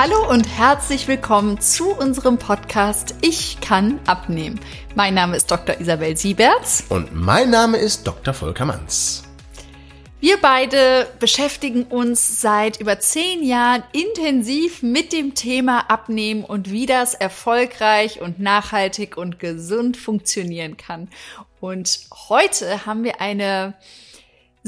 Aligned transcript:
Hallo 0.00 0.30
und 0.30 0.44
herzlich 0.44 1.08
willkommen 1.08 1.60
zu 1.60 1.90
unserem 1.90 2.38
Podcast 2.38 3.16
Ich 3.20 3.60
kann 3.60 3.98
abnehmen. 4.06 4.60
Mein 4.94 5.14
Name 5.14 5.36
ist 5.36 5.50
Dr. 5.50 5.80
Isabel 5.80 6.16
Sieberts. 6.16 6.84
Und 6.88 7.12
mein 7.12 7.50
Name 7.50 7.78
ist 7.78 8.06
Dr. 8.06 8.32
Volker 8.32 8.64
Manns. 8.64 9.24
Wir 10.20 10.36
beide 10.40 11.08
beschäftigen 11.18 11.82
uns 11.82 12.40
seit 12.40 12.80
über 12.80 13.00
zehn 13.00 13.42
Jahren 13.42 13.82
intensiv 13.90 14.84
mit 14.84 15.12
dem 15.12 15.34
Thema 15.34 15.90
Abnehmen 15.90 16.44
und 16.44 16.70
wie 16.70 16.86
das 16.86 17.14
erfolgreich 17.14 18.20
und 18.20 18.38
nachhaltig 18.38 19.16
und 19.16 19.40
gesund 19.40 19.96
funktionieren 19.96 20.76
kann. 20.76 21.08
Und 21.58 22.02
heute 22.28 22.86
haben 22.86 23.02
wir 23.02 23.20
eine 23.20 23.74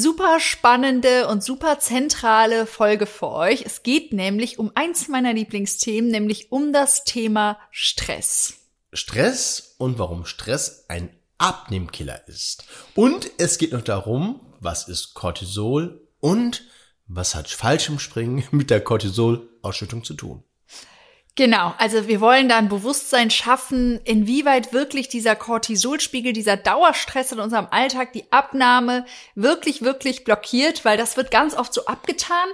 super 0.01 0.41
spannende 0.41 1.29
und 1.29 1.45
super 1.45 1.79
zentrale 1.79 2.67
Folge 2.67 3.07
für 3.07 3.31
euch. 3.31 3.63
Es 3.67 3.83
geht 3.83 4.13
nämlich 4.13 4.59
um 4.59 4.73
eins 4.75 5.09
meiner 5.09 5.33
Lieblingsthemen, 5.33 6.11
nämlich 6.11 6.51
um 6.51 6.73
das 6.73 7.05
Thema 7.05 7.59
Stress. 7.71 8.55
Stress 8.93 9.75
und 9.79 9.99
warum 9.99 10.25
Stress 10.25 10.87
ein 10.89 11.11
Abnehmkiller 11.39 12.27
ist. 12.29 12.65
Und 12.95 13.31
es 13.39 13.59
geht 13.59 13.73
noch 13.73 13.83
darum, 13.83 14.41
was 14.61 14.89
ist 14.89 15.15
Cortisol 15.15 16.07
und 16.21 16.65
was 17.07 17.35
hat 17.35 17.49
Fallschirmspringen 17.49 18.45
mit 18.51 18.71
der 18.71 18.83
Cortisolausschüttung 18.83 20.05
zu 20.05 20.15
tun. 20.15 20.45
Genau, 21.37 21.75
also 21.79 22.09
wir 22.09 22.21
wollen 22.21 22.49
da 22.49 22.59
ein 22.59 22.69
Bewusstsein 22.69 23.31
schaffen, 23.31 24.01
inwieweit 24.05 24.73
wirklich 24.73 25.09
dieser 25.09 25.37
Cortisolspiegel, 25.37 26.33
dieser 26.33 26.57
Dauerstress 26.57 27.33
in 27.33 27.41
unserem 27.41 27.69
Alltag 27.71 28.13
die 28.13 28.31
Abnahme 28.33 29.07
wirklich, 29.35 29.83
wirklich 29.83 30.25
blockiert, 30.25 30.85
weil 30.85 30.99
das 30.99 31.17
wird 31.17 31.31
ganz 31.31 31.55
oft 31.55 31.73
so 31.73 31.87
abgetan. 31.87 32.49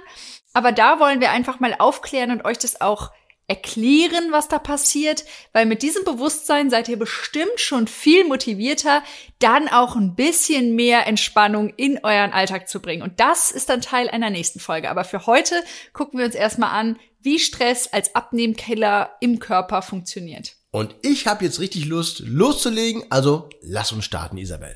Aber 0.53 0.71
da 0.71 0.99
wollen 0.99 1.21
wir 1.21 1.31
einfach 1.31 1.59
mal 1.59 1.75
aufklären 1.77 2.31
und 2.31 2.45
euch 2.45 2.59
das 2.59 2.79
auch 2.79 3.11
erklären, 3.47 4.31
was 4.31 4.49
da 4.49 4.59
passiert, 4.59 5.23
weil 5.53 5.65
mit 5.65 5.81
diesem 5.81 6.03
Bewusstsein 6.03 6.69
seid 6.69 6.89
ihr 6.89 6.99
bestimmt 6.99 7.59
schon 7.59 7.87
viel 7.87 8.25
motivierter, 8.25 9.03
dann 9.39 9.69
auch 9.69 9.95
ein 9.95 10.15
bisschen 10.15 10.75
mehr 10.75 11.07
Entspannung 11.07 11.69
in 11.77 12.03
euren 12.03 12.33
Alltag 12.33 12.67
zu 12.67 12.81
bringen. 12.81 13.03
Und 13.03 13.19
das 13.21 13.51
ist 13.51 13.69
dann 13.69 13.81
Teil 13.81 14.09
einer 14.09 14.29
nächsten 14.29 14.59
Folge. 14.59 14.89
Aber 14.89 15.05
für 15.05 15.25
heute 15.27 15.63
gucken 15.93 16.19
wir 16.19 16.25
uns 16.25 16.35
erstmal 16.35 16.71
an, 16.71 16.99
wie 17.27 17.39
Stress 17.39 17.91
als 17.91 18.15
Abnehmkiller 18.15 19.11
im 19.19 19.39
Körper 19.39 19.81
funktioniert. 19.81 20.55
Und 20.71 20.95
ich 21.01 21.27
habe 21.27 21.43
jetzt 21.43 21.59
richtig 21.59 21.83
Lust, 21.83 22.19
loszulegen, 22.19 23.03
also 23.09 23.49
lass 23.59 23.91
uns 23.91 24.05
starten, 24.05 24.37
Isabel. 24.37 24.73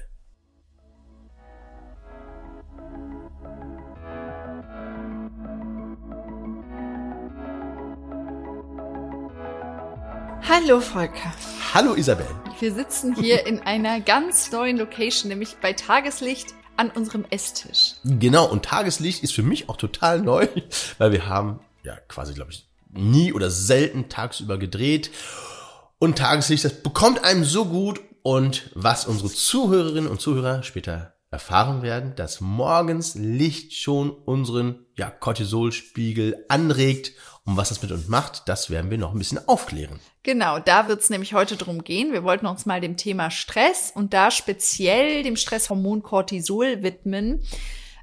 Hallo 10.42 10.82
Volker. 10.82 11.34
Hallo 11.74 11.94
Isabel. 11.94 12.28
Wir 12.60 12.74
sitzen 12.74 13.16
hier 13.16 13.48
in 13.48 13.62
einer 13.62 14.02
ganz 14.02 14.52
neuen 14.52 14.76
Location, 14.76 15.30
nämlich 15.30 15.56
bei 15.62 15.72
Tageslicht 15.72 16.54
an 16.76 16.90
unserem 16.90 17.24
Esstisch. 17.30 17.94
Genau, 18.04 18.46
und 18.52 18.66
Tageslicht 18.66 19.24
ist 19.24 19.32
für 19.32 19.44
mich 19.44 19.70
auch 19.70 19.78
total 19.78 20.20
neu, 20.20 20.50
weil 20.98 21.14
wir 21.14 21.30
haben 21.30 21.62
ja 21.84 21.96
quasi, 22.08 22.34
glaube 22.34 22.52
ich, 22.52 22.68
nie 22.90 23.34
oder 23.34 23.50
selten 23.50 24.10
tagsüber 24.10 24.58
gedreht. 24.58 25.12
Und 26.00 26.18
Tageslicht, 26.18 26.66
das 26.66 26.82
bekommt 26.82 27.24
einem 27.24 27.44
so 27.44 27.66
gut. 27.66 28.02
Und 28.24 28.70
was 28.76 29.06
unsere 29.06 29.30
Zuhörerinnen 29.30 30.10
und 30.10 30.22
Zuhörer 30.22 30.62
später 30.62 31.14
erfahren 31.32 31.82
werden, 31.82 32.14
dass 32.16 32.42
morgens 32.42 33.16
Licht 33.16 33.74
schon 33.74 34.12
unseren 34.12 34.86
ja, 34.98 35.10
Cortisolspiegel 35.10 36.46
anregt. 36.50 37.14
Und 37.46 37.58
was 37.58 37.70
das 37.70 37.82
mit 37.82 37.92
uns 37.92 38.08
macht, 38.08 38.48
das 38.48 38.70
werden 38.70 38.92
wir 38.92 38.98
noch 38.98 39.14
ein 39.14 39.18
bisschen 39.18 39.48
aufklären. 39.48 40.00
Genau, 40.24 40.60
da 40.60 40.88
wird 40.88 41.02
es 41.02 41.10
nämlich 41.10 41.34
heute 41.34 41.56
drum 41.56 41.84
gehen. 41.84 42.12
Wir 42.12 42.24
wollten 42.24 42.46
uns 42.46 42.66
mal 42.66 42.82
dem 42.82 42.98
Thema 42.98 43.32
Stress 43.32 43.92
und 43.96 44.14
da 44.14 44.30
speziell 44.30 45.24
dem 45.24 45.38
Stresshormon 45.38 46.04
Cortisol 46.04 46.84
widmen. 46.84 47.42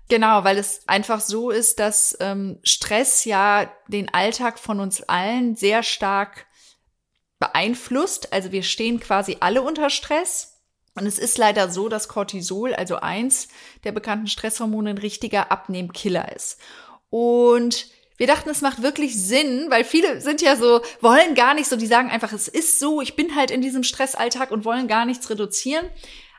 Genau, 0.09 0.43
weil 0.45 0.57
es 0.57 0.81
einfach 0.87 1.21
so 1.21 1.51
ist, 1.51 1.79
dass 1.79 2.17
ähm, 2.21 2.59
Stress 2.63 3.25
ja 3.25 3.71
den 3.89 4.13
Alltag 4.13 4.59
von 4.59 4.81
uns 4.81 5.03
allen 5.03 5.55
sehr 5.55 5.83
stark 5.83 6.47
beeinflusst. 7.39 8.33
Also 8.33 8.51
wir 8.51 8.63
stehen 8.63 9.01
quasi 9.01 9.37
alle 9.41 9.63
unter 9.63 9.91
Stress. 9.91 10.55
Und 10.95 11.07
es 11.07 11.19
ist 11.19 11.39
leider 11.39 11.71
so, 11.71 11.89
dass 11.89 12.09
Cortisol, 12.09 12.75
also 12.75 12.97
eins 12.97 13.49
der 13.85 13.93
bekannten 13.93 14.27
Stresshormone, 14.27 14.91
ein 14.91 14.99
richtiger 14.99 15.53
Abnehmkiller 15.53 16.35
ist. 16.35 16.59
Und 17.11 17.87
wir 18.17 18.27
dachten, 18.27 18.51
es 18.51 18.63
macht 18.63 18.83
wirklich 18.83 19.17
Sinn, 19.17 19.67
weil 19.69 19.85
viele 19.85 20.21
sind 20.21 20.43
ja 20.43 20.57
so, 20.57 20.81
wollen 21.01 21.37
gar 21.37 21.55
nicht 21.55 21.69
so, 21.69 21.77
die 21.77 21.87
sagen 21.87 22.11
einfach, 22.11 22.33
es 22.33 22.49
ist 22.49 22.81
so, 22.81 23.01
ich 23.01 23.15
bin 23.15 23.37
halt 23.37 23.53
in 23.53 23.63
diesem 23.63 23.85
Stressalltag 23.85 24.51
und 24.51 24.65
wollen 24.65 24.89
gar 24.89 25.05
nichts 25.05 25.31
reduzieren. 25.31 25.87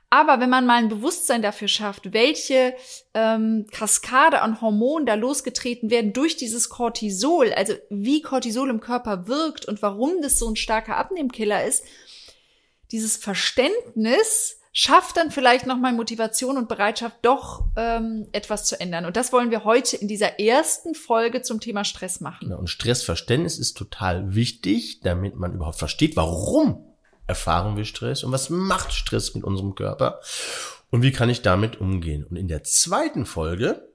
Aber 0.10 0.40
wenn 0.40 0.50
man 0.50 0.66
mal 0.66 0.78
ein 0.78 0.90
Bewusstsein 0.90 1.42
dafür 1.42 1.68
schafft, 1.68 2.14
welche 2.14 2.74
ähm, 3.14 3.68
Kaskade 3.72 4.42
an 4.42 4.60
Hormonen 4.60 5.06
da 5.06 5.14
losgetreten 5.14 5.92
werden 5.92 6.14
durch 6.14 6.36
dieses 6.36 6.70
Cortisol, 6.70 7.54
also 7.54 7.74
wie 7.90 8.22
Cortisol 8.22 8.70
im 8.70 8.80
Körper 8.80 9.28
wirkt 9.28 9.66
und 9.66 9.82
warum 9.82 10.22
das 10.22 10.40
so 10.40 10.50
ein 10.50 10.56
starker 10.56 10.98
Abnehmkiller 10.98 11.64
ist, 11.64 11.84
dieses 12.92 13.18
Verständnis 13.18 14.58
schafft 14.72 15.18
dann 15.18 15.30
vielleicht 15.30 15.68
nochmal 15.68 15.94
Motivation 15.94 16.58
und 16.58 16.70
Bereitschaft, 16.70 17.18
doch 17.22 17.66
ähm, 17.76 18.28
etwas 18.32 18.66
zu 18.66 18.80
ändern. 18.80 19.06
Und 19.06 19.18
das 19.18 19.32
wollen 19.34 19.52
wir 19.52 19.64
heute 19.64 19.98
in 19.98 20.08
dieser 20.08 20.40
ersten 20.40 20.96
Folge 20.96 21.42
zum 21.42 21.60
Thema 21.60 21.84
Stress 21.84 22.20
machen. 22.20 22.52
und 22.54 22.70
Stressverständnis 22.70 23.60
ist 23.60 23.76
total 23.78 24.36
wichtig, 24.36 25.02
damit 25.02 25.36
man 25.36 25.54
überhaupt 25.54 25.78
versteht, 25.78 26.16
warum 26.16 26.89
erfahren 27.30 27.78
wir 27.78 27.86
Stress 27.86 28.24
und 28.24 28.32
was 28.32 28.50
macht 28.50 28.92
Stress 28.92 29.36
mit 29.36 29.44
unserem 29.44 29.76
Körper 29.76 30.20
und 30.90 31.04
wie 31.04 31.12
kann 31.12 31.30
ich 31.30 31.42
damit 31.42 31.80
umgehen. 31.80 32.26
Und 32.26 32.36
in 32.36 32.48
der 32.48 32.64
zweiten 32.64 33.26
Folge, 33.26 33.88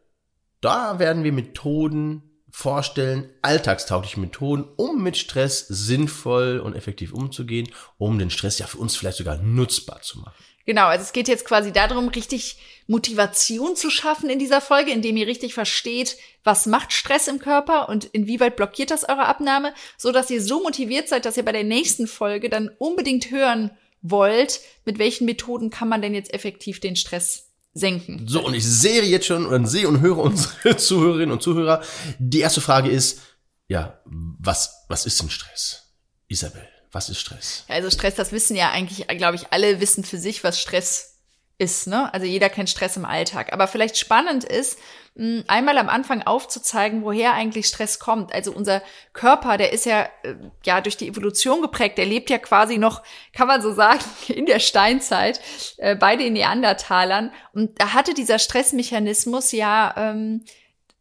da 0.60 0.98
werden 0.98 1.24
wir 1.24 1.32
Methoden 1.32 2.22
vorstellen, 2.50 3.28
alltagstaugliche 3.42 4.20
Methoden, 4.20 4.64
um 4.76 5.02
mit 5.02 5.16
Stress 5.16 5.66
sinnvoll 5.66 6.60
und 6.60 6.76
effektiv 6.76 7.12
umzugehen, 7.12 7.68
um 7.98 8.16
den 8.16 8.30
Stress 8.30 8.60
ja 8.60 8.66
für 8.68 8.78
uns 8.78 8.96
vielleicht 8.96 9.18
sogar 9.18 9.38
nutzbar 9.38 10.00
zu 10.02 10.20
machen. 10.20 10.44
Genau, 10.66 10.86
also 10.86 11.02
es 11.02 11.12
geht 11.12 11.28
jetzt 11.28 11.44
quasi 11.44 11.72
darum, 11.72 12.08
richtig 12.08 12.58
Motivation 12.86 13.76
zu 13.76 13.90
schaffen 13.90 14.30
in 14.30 14.38
dieser 14.38 14.60
Folge, 14.60 14.90
indem 14.90 15.16
ihr 15.16 15.26
richtig 15.26 15.54
versteht, 15.54 16.16
was 16.42 16.66
macht 16.66 16.92
Stress 16.92 17.28
im 17.28 17.38
Körper 17.38 17.88
und 17.88 18.04
inwieweit 18.06 18.56
blockiert 18.56 18.90
das 18.90 19.04
eure 19.04 19.26
Abnahme, 19.26 19.74
so 19.96 20.12
dass 20.12 20.30
ihr 20.30 20.42
so 20.42 20.62
motiviert 20.62 21.08
seid, 21.08 21.24
dass 21.24 21.36
ihr 21.36 21.44
bei 21.44 21.52
der 21.52 21.64
nächsten 21.64 22.06
Folge 22.06 22.48
dann 22.48 22.70
unbedingt 22.78 23.30
hören 23.30 23.70
wollt, 24.02 24.60
mit 24.84 24.98
welchen 24.98 25.24
Methoden 25.24 25.70
kann 25.70 25.88
man 25.88 26.02
denn 26.02 26.14
jetzt 26.14 26.32
effektiv 26.32 26.80
den 26.80 26.96
Stress 26.96 27.50
senken. 27.72 28.26
So, 28.28 28.44
und 28.44 28.54
ich 28.54 28.64
sehe 28.64 29.02
jetzt 29.02 29.26
schon 29.26 29.46
und 29.46 29.66
sehe 29.66 29.88
und 29.88 30.00
höre 30.00 30.18
unsere 30.18 30.76
Zuhörerinnen 30.76 31.32
und 31.32 31.42
Zuhörer. 31.42 31.82
Die 32.18 32.40
erste 32.40 32.60
Frage 32.60 32.90
ist, 32.90 33.20
ja, 33.66 34.00
was, 34.04 34.84
was 34.88 35.06
ist 35.06 35.20
denn 35.20 35.30
Stress? 35.30 35.94
Isabel. 36.28 36.68
Was 36.94 37.08
ist 37.08 37.18
Stress? 37.18 37.64
Also 37.68 37.90
Stress, 37.90 38.14
das 38.14 38.30
wissen 38.30 38.56
ja 38.56 38.70
eigentlich, 38.70 39.06
glaube 39.08 39.34
ich, 39.34 39.52
alle 39.52 39.80
wissen 39.80 40.04
für 40.04 40.16
sich, 40.16 40.44
was 40.44 40.60
Stress 40.60 41.18
ist. 41.58 41.88
Ne? 41.88 42.12
Also 42.14 42.24
jeder 42.24 42.48
kennt 42.48 42.70
Stress 42.70 42.96
im 42.96 43.04
Alltag. 43.04 43.52
Aber 43.52 43.66
vielleicht 43.66 43.96
spannend 43.96 44.44
ist, 44.44 44.78
hm, 45.16 45.44
einmal 45.48 45.78
am 45.78 45.88
Anfang 45.88 46.22
aufzuzeigen, 46.22 47.02
woher 47.02 47.34
eigentlich 47.34 47.66
Stress 47.66 47.98
kommt. 47.98 48.32
Also 48.32 48.52
unser 48.52 48.80
Körper, 49.12 49.56
der 49.56 49.72
ist 49.72 49.86
ja 49.86 50.08
äh, 50.22 50.34
ja 50.64 50.80
durch 50.80 50.96
die 50.96 51.08
Evolution 51.08 51.62
geprägt. 51.62 51.98
Der 51.98 52.06
lebt 52.06 52.30
ja 52.30 52.38
quasi 52.38 52.78
noch, 52.78 53.02
kann 53.32 53.48
man 53.48 53.60
so 53.60 53.72
sagen, 53.72 54.04
in 54.28 54.46
der 54.46 54.60
Steinzeit 54.60 55.40
äh, 55.78 55.96
bei 55.96 56.14
den 56.16 56.34
Neandertalern. 56.34 57.32
Und 57.52 57.80
da 57.80 57.92
hatte 57.92 58.14
dieser 58.14 58.38
Stressmechanismus 58.38 59.50
ja, 59.50 59.94
ähm, 59.96 60.44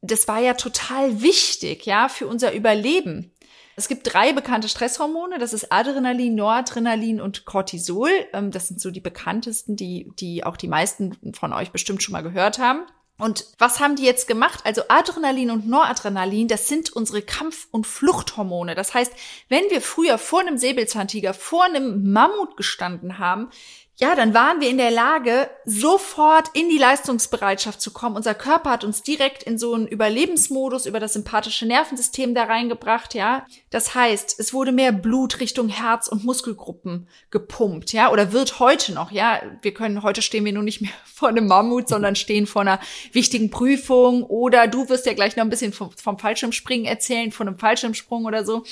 das 0.02 0.28
war 0.28 0.40
ja 0.40 0.54
total 0.54 1.22
wichtig, 1.22 1.86
ja, 1.86 2.10
für 2.10 2.28
unser 2.28 2.52
Überleben. 2.54 3.33
Es 3.76 3.88
gibt 3.88 4.14
drei 4.14 4.34
bekannte 4.34 4.70
Stresshormone. 4.70 5.40
Das 5.40 5.54
ist 5.54 5.72
Adrenalin, 5.72 6.36
Noradrenalin 6.36 7.22
und 7.22 7.46
Cortisol. 7.46 8.12
Ähm, 8.34 8.52
das 8.52 8.68
sind 8.68 8.80
so 8.80 8.92
die 8.92 9.02
bekanntesten, 9.02 9.76
die, 9.76 10.12
die 10.20 10.44
auch 10.44 10.58
die 10.58 10.68
meisten 10.68 11.18
von 11.34 11.54
euch 11.54 11.72
bestimmt 11.72 12.04
schon 12.04 12.14
mal 12.14 12.24
gehört 12.24 12.60
haben. 12.60 12.84
Und 13.20 13.46
was 13.60 13.80
haben 13.80 13.96
die 13.96 14.04
jetzt 14.04 14.28
gemacht? 14.28 14.62
Also 14.64 14.82
Adrenalin 14.90 15.52
und 15.52 15.68
Noradrenalin, 15.68 16.48
das 16.48 16.68
sind 16.68 16.92
unsere 16.92 17.22
Kampf- 17.22 17.68
und 17.70 17.86
Fluchthormone. 17.86 18.74
Das 18.74 18.94
heißt, 18.94 19.14
wenn 19.50 19.64
wir 19.70 19.82
früher 19.82 20.18
vor 20.18 20.42
einem 20.42 20.58
Säbelzahntiger, 20.58 21.34
vor 21.34 21.64
einem 21.64 22.12
Mammut 22.12 22.58
gestanden 22.58 23.20
haben, 23.20 23.50
ja, 23.98 24.16
dann 24.16 24.34
waren 24.34 24.60
wir 24.60 24.70
in 24.70 24.80
der 24.80 24.90
Lage, 24.90 25.52
sofort 25.66 26.50
in 26.56 26.68
die 26.68 26.80
Leistungsbereitschaft 26.80 27.80
zu 27.80 27.92
kommen. 27.92 28.16
Unser 28.16 28.34
Körper 28.34 28.72
hat 28.72 28.84
uns 28.84 29.04
direkt 29.04 29.44
in 29.44 29.60
so 29.60 29.76
einen 29.76 29.88
Überlebensmodus 29.88 30.88
über 30.88 31.00
das 31.00 31.14
sympathische 31.14 31.68
Nervensystem 31.68 32.34
da 32.34 32.46
reingebracht, 32.46 33.14
ja. 33.14 33.46
Das 33.70 33.94
heißt, 33.94 34.40
es 34.40 34.52
wurde 34.52 34.72
mehr 34.72 34.92
Blut 34.92 35.40
Richtung 35.40 35.70
Herz 35.70 36.08
und 36.08 36.24
Muskelgruppen 36.24 37.08
gepumpt, 37.30 37.94
ja, 37.94 38.12
oder 38.12 38.34
wird 38.34 38.60
heute 38.60 38.94
noch, 38.94 39.12
ja. 39.12 39.40
Wir 39.62 39.76
können, 39.76 40.02
heute 40.02 40.24
stehen 40.24 40.44
wir 40.44 40.54
nur 40.54 40.64
nicht 40.64 40.82
mehr 40.82 40.92
vor 41.06 41.30
einem 41.30 41.46
Mammut, 41.46 41.88
sondern 41.88 42.16
stehen 42.16 42.48
vor 42.48 42.64
einer 42.64 42.80
wichtigen 43.12 43.52
Prüfung 43.52 44.24
oder 44.24 44.68
du 44.68 44.90
wirst 44.90 45.06
ja 45.06 45.14
gleich 45.14 45.36
noch 45.36 45.44
ein 45.44 45.52
bisschen 45.52 45.72
vom, 45.72 45.92
vom 45.92 46.18
Fallschirmspringen 46.18 46.88
erzählen, 46.88 47.32
von 47.32 47.48
einem 47.48 47.60
Fallschirmsprung 47.60 48.26
oder 48.26 48.44
so. 48.44 48.64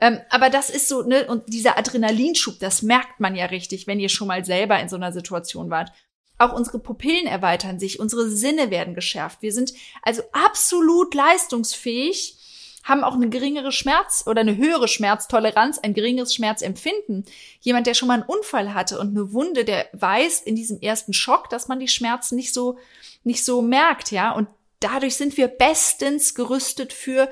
Ähm, 0.00 0.18
aber 0.30 0.48
das 0.48 0.70
ist 0.70 0.88
so, 0.88 1.02
ne, 1.02 1.26
und 1.26 1.52
dieser 1.52 1.76
Adrenalinschub, 1.76 2.58
das 2.58 2.80
merkt 2.80 3.20
man 3.20 3.36
ja 3.36 3.46
richtig, 3.46 3.86
wenn 3.86 4.00
ihr 4.00 4.08
schon 4.08 4.28
mal 4.28 4.44
selber 4.44 4.69
in 4.78 4.88
so 4.88 4.96
einer 4.96 5.12
Situation 5.12 5.70
wart. 5.70 5.92
Auch 6.38 6.52
unsere 6.52 6.78
Pupillen 6.78 7.26
erweitern 7.26 7.78
sich, 7.78 8.00
unsere 8.00 8.28
Sinne 8.30 8.70
werden 8.70 8.94
geschärft. 8.94 9.42
Wir 9.42 9.52
sind 9.52 9.72
also 10.02 10.22
absolut 10.32 11.14
leistungsfähig, 11.14 12.36
haben 12.82 13.04
auch 13.04 13.14
eine 13.14 13.28
geringere 13.28 13.72
Schmerz 13.72 14.24
oder 14.26 14.40
eine 14.40 14.56
höhere 14.56 14.88
Schmerztoleranz, 14.88 15.78
ein 15.78 15.92
geringeres 15.92 16.34
Schmerzempfinden. 16.34 17.26
Jemand, 17.60 17.86
der 17.86 17.94
schon 17.94 18.08
mal 18.08 18.14
einen 18.14 18.22
Unfall 18.22 18.72
hatte 18.72 18.98
und 18.98 19.10
eine 19.10 19.32
Wunde, 19.32 19.64
der 19.66 19.88
weiß 19.92 20.40
in 20.40 20.56
diesem 20.56 20.80
ersten 20.80 21.12
Schock, 21.12 21.50
dass 21.50 21.68
man 21.68 21.78
die 21.78 21.88
Schmerzen 21.88 22.36
nicht 22.36 22.54
so, 22.54 22.78
nicht 23.22 23.44
so 23.44 23.60
merkt, 23.60 24.10
ja. 24.10 24.32
Und 24.32 24.48
dadurch 24.80 25.16
sind 25.16 25.36
wir 25.36 25.48
bestens 25.48 26.34
gerüstet 26.34 26.94
für 26.94 27.28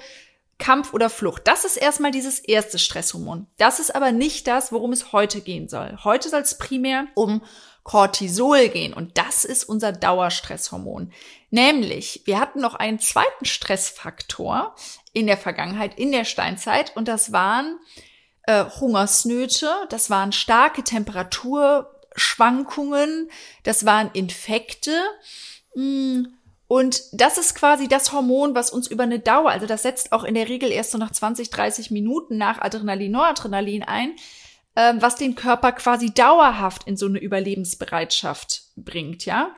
Kampf 0.59 0.93
oder 0.93 1.09
Flucht. 1.09 1.47
Das 1.47 1.65
ist 1.65 1.77
erstmal 1.77 2.11
dieses 2.11 2.41
erste 2.41 2.79
Stresshormon. 2.79 3.47
Das 3.57 3.79
ist 3.79 3.95
aber 3.95 4.13
nicht 4.13 4.47
das, 4.47 4.73
worum 4.73 4.93
es 4.93 5.13
heute 5.13 5.41
gehen 5.41 5.69
soll. 5.69 5.97
Heute 6.05 6.29
soll 6.29 6.41
es 6.41 6.59
primär 6.59 7.07
um 7.15 7.43
Cortisol 7.85 8.69
gehen 8.69 8.93
und 8.93 9.17
das 9.17 9.47
ist 9.47 9.65
unser 9.65 9.93
Dauerstresshormon. 9.93 11.11
Nämlich, 11.51 12.21
wir 12.27 12.39
hatten 12.39 12.61
noch 12.61 12.75
einen 12.75 12.99
zweiten 12.99 13.47
Stressfaktor 13.47 14.75
in 15.15 15.27
der 15.27 15.39
Vergangenheit, 15.39 15.99
in 15.99 16.13
der 16.13 16.27
Steinzeit 16.27 16.95
und 16.97 17.09
das 17.09 17.33
waren 17.33 17.79
äh, 18.43 18.65
Hungersnöte, 18.65 19.71
das 19.89 20.11
waren 20.11 20.33
starke 20.33 20.85
Temperaturschwankungen, 20.85 23.31
das 23.63 23.87
waren 23.87 24.11
Infekte. 24.13 25.01
Mh, 25.75 25.83
hm, 25.83 26.38
und 26.69 27.03
das 27.13 27.39
ist 27.39 27.55
quasi 27.55 27.89
das 27.89 28.13
Hormon, 28.13 28.55
was 28.55 28.71
uns 28.71 28.89
über 28.89 29.05
eine 29.05 29.19
Dauer, 29.19 29.51
also 29.51 29.67
das 29.67 29.83
setzt 29.83 30.13
auch 30.13 30.23
in 30.23 30.35
der 30.35 30.51
Regel 30.51 30.71
erst 30.71 30.91
so 30.91 30.99
nach 30.99 31.11
20, 31.11 31.49
30 31.49 31.91
Minuten 31.91 32.37
nach 32.37 32.61
Adrenalin, 32.61 33.11
Noradrenalin 33.11 33.83
ein, 33.83 34.15
äh, 34.75 34.93
was 34.99 35.17
den 35.17 35.35
Körper 35.35 35.73
quasi 35.73 36.13
dauerhaft 36.13 36.87
in 36.87 36.99
so 36.99 37.07
eine 37.07 37.21
Überlebensbereitschaft 37.21 38.65
bringt, 38.77 39.25
ja. 39.25 39.57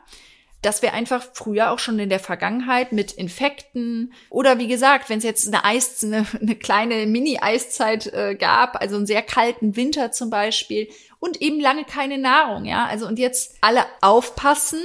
Dass 0.62 0.83
wir 0.83 0.93
einfach 0.93 1.27
früher 1.33 1.73
auch 1.73 1.81
schon 1.81 1.99
in 1.99 2.11
der 2.11 2.21
Vergangenheit 2.21 2.93
mit 2.93 3.12
Infekten 3.12 4.12
oder 4.29 4.59
wie 4.59 4.69
gesagt, 4.69 5.09
wenn 5.09 5.19
es 5.19 5.25
jetzt 5.25 5.49
eine 5.49 5.65
Eis, 5.65 6.05
eine, 6.05 6.27
eine 6.41 6.55
kleine 6.55 7.07
Mini-Eiszeit 7.07 8.07
äh, 8.12 8.37
gab, 8.37 8.81
also 8.81 8.95
einen 8.97 9.07
sehr 9.07 9.23
kalten 9.23 9.75
Winter 9.75 10.12
zum 10.12 10.31
Beispiel 10.31 10.89
und 11.19 11.43
eben 11.43 11.59
lange 11.59 11.85
keine 11.85 12.19
Nahrung, 12.19 12.67
ja. 12.67 12.87
Also 12.87 13.09
und 13.09 13.19
jetzt 13.19 13.57
alle 13.62 13.85
aufpassen, 14.01 14.81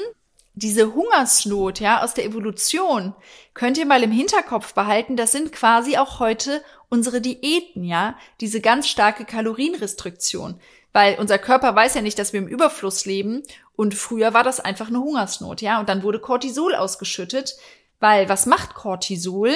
diese 0.56 0.94
Hungersnot, 0.94 1.80
ja, 1.80 2.02
aus 2.02 2.13
der 2.13 2.25
Evolution, 2.25 3.13
könnt 3.54 3.78
ihr 3.78 3.86
mal 3.86 4.04
im 4.04 4.12
Hinterkopf 4.12 4.74
behalten, 4.74 5.18
das 5.18 5.31
sind 5.31 5.52
quasi 5.52 5.98
auch 5.98 6.19
heute 6.19 6.63
unsere 6.90 7.22
Diäten, 7.22 7.84
ja, 7.84 8.18
diese 8.40 8.62
ganz 8.62 8.88
starke 8.88 9.25
Kalorienrestriktion, 9.25 10.60
weil 10.94 11.19
unser 11.19 11.38
Körper 11.38 11.75
weiß 11.75 11.96
ja 11.96 12.02
nicht, 12.02 12.18
dass 12.18 12.31
wir 12.31 12.40
im 12.40 12.48
Überfluss 12.48 13.06
leben 13.06 13.44
und 13.75 13.96
früher 13.96 14.34
war 14.34 14.44
das 14.44 14.62
einfach 14.62 14.88
eine 14.88 15.00
Hungersnot, 15.00 15.62
ja, 15.62 15.80
und 15.80 15.90
dann 15.90 16.04
wurde 16.04 16.19
Cortisol 16.19 16.74
ausgeschüttet, 16.74 17.58
weil 18.00 18.30
was 18.30 18.46
macht 18.46 18.75
Cortisol? 18.75 19.51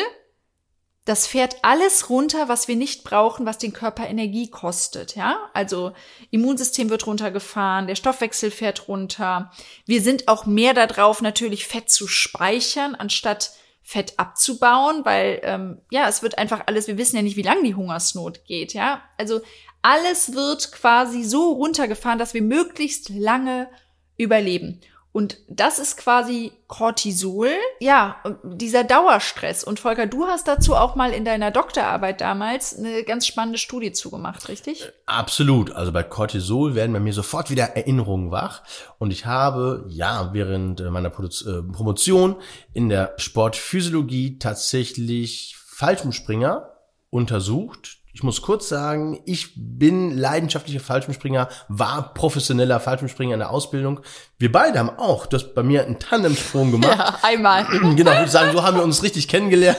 Das 1.09 1.25
fährt 1.25 1.57
alles 1.63 2.11
runter, 2.11 2.50
was 2.50 2.67
wir 2.67 2.75
nicht 2.75 3.03
brauchen, 3.03 3.47
was 3.47 3.57
den 3.57 3.73
Körper 3.73 4.07
Energie 4.07 4.47
kostet, 4.47 5.15
ja? 5.15 5.50
Also 5.56 5.94
Immunsystem 6.29 6.91
wird 6.91 7.07
runtergefahren, 7.07 7.88
der 7.88 7.95
Stoffwechsel 7.95 8.51
fährt 8.51 8.88
runter. 8.88 9.51
Wir 9.88 10.03
sind 10.03 10.27
auch 10.27 10.45
mehr 10.45 10.75
darauf, 10.75 11.23
natürlich 11.23 11.65
Fett 11.65 11.89
zu 11.89 12.07
speichern, 12.07 12.94
anstatt 12.94 13.53
Fett 13.81 14.13
abzubauen, 14.17 15.03
weil 15.03 15.39
ähm, 15.41 15.81
ja, 15.89 16.07
es 16.07 16.21
wird 16.21 16.38
einfach 16.38 16.67
alles, 16.67 16.85
wir 16.85 17.00
wissen 17.00 17.15
ja 17.15 17.23
nicht, 17.23 17.38
wie 17.38 17.41
lange 17.41 17.63
die 17.63 17.73
Hungersnot 17.73 18.45
geht, 18.45 18.75
ja? 18.75 19.01
Also 19.17 19.41
alles 19.81 20.35
wird 20.35 20.71
quasi 20.71 21.23
so 21.23 21.53
runtergefahren, 21.53 22.19
dass 22.19 22.35
wir 22.35 22.44
möglichst 22.44 23.09
lange 23.09 23.67
überleben. 24.15 24.79
Und 25.11 25.38
das 25.47 25.79
ist 25.79 25.97
quasi 25.97 26.51
Cortisol, 26.67 27.50
ja, 27.79 28.17
dieser 28.44 28.83
Dauerstress. 28.83 29.63
Und 29.63 29.79
Volker, 29.79 30.06
du 30.06 30.25
hast 30.25 30.47
dazu 30.47 30.75
auch 30.75 30.95
mal 30.95 31.13
in 31.13 31.25
deiner 31.25 31.50
Doktorarbeit 31.50 32.21
damals 32.21 32.77
eine 32.77 33.03
ganz 33.03 33.25
spannende 33.25 33.57
Studie 33.57 33.91
zugemacht, 33.91 34.47
richtig? 34.50 34.91
Absolut. 35.07 35.71
Also 35.71 35.91
bei 35.91 36.03
Cortisol 36.03 36.75
werden 36.75 36.94
bei 36.94 37.00
mir 37.00 37.13
sofort 37.13 37.50
wieder 37.50 37.75
Erinnerungen 37.75 38.29
wach. 38.29 38.61
Und 39.00 39.11
ich 39.11 39.25
habe, 39.25 39.83
ja, 39.88 40.29
während 40.33 40.79
meiner 40.91 41.09
äh, 41.09 41.63
Promotion 41.71 42.35
in 42.73 42.89
der 42.89 43.15
Sportphysiologie 43.17 44.38
tatsächlich 44.38 45.56
Fallschirmspringer 45.57 46.69
untersucht, 47.09 47.99
ich 48.19 48.24
muss 48.24 48.42
kurz 48.42 48.68
sagen, 48.68 49.21
ich 49.24 49.54
bin 49.56 50.18
leidenschaftlicher 50.18 50.81
Fallschirmspringer, 50.81 51.48
war 51.69 52.13
professioneller 52.13 52.81
Fallschirmspringer 52.81 53.33
in 53.36 53.39
der 53.39 53.50
Ausbildung. 53.50 54.01
Wir 54.38 54.51
beide 54.51 54.77
haben 54.77 54.89
auch 54.89 55.25
das 55.25 55.54
bei 55.54 55.63
mir 55.63 55.86
einen 55.86 56.00
Tandemsprung 56.00 56.69
gemacht. 56.74 56.98
Ja, 56.98 57.18
einmal. 57.21 57.66
Genau, 57.95 58.12
würde 58.12 58.25
ich 58.25 58.31
sagen, 58.31 58.51
so 58.51 58.62
haben 58.62 58.75
wir 58.75 58.83
uns 58.83 59.04
richtig 59.04 59.30
kennengelernt. 59.30 59.77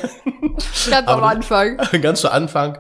Ganz 0.88 1.06
am 1.06 1.22
Anfang. 1.22 1.76
Ganz 2.00 2.22
zu 2.22 2.30
Anfang. 2.32 2.78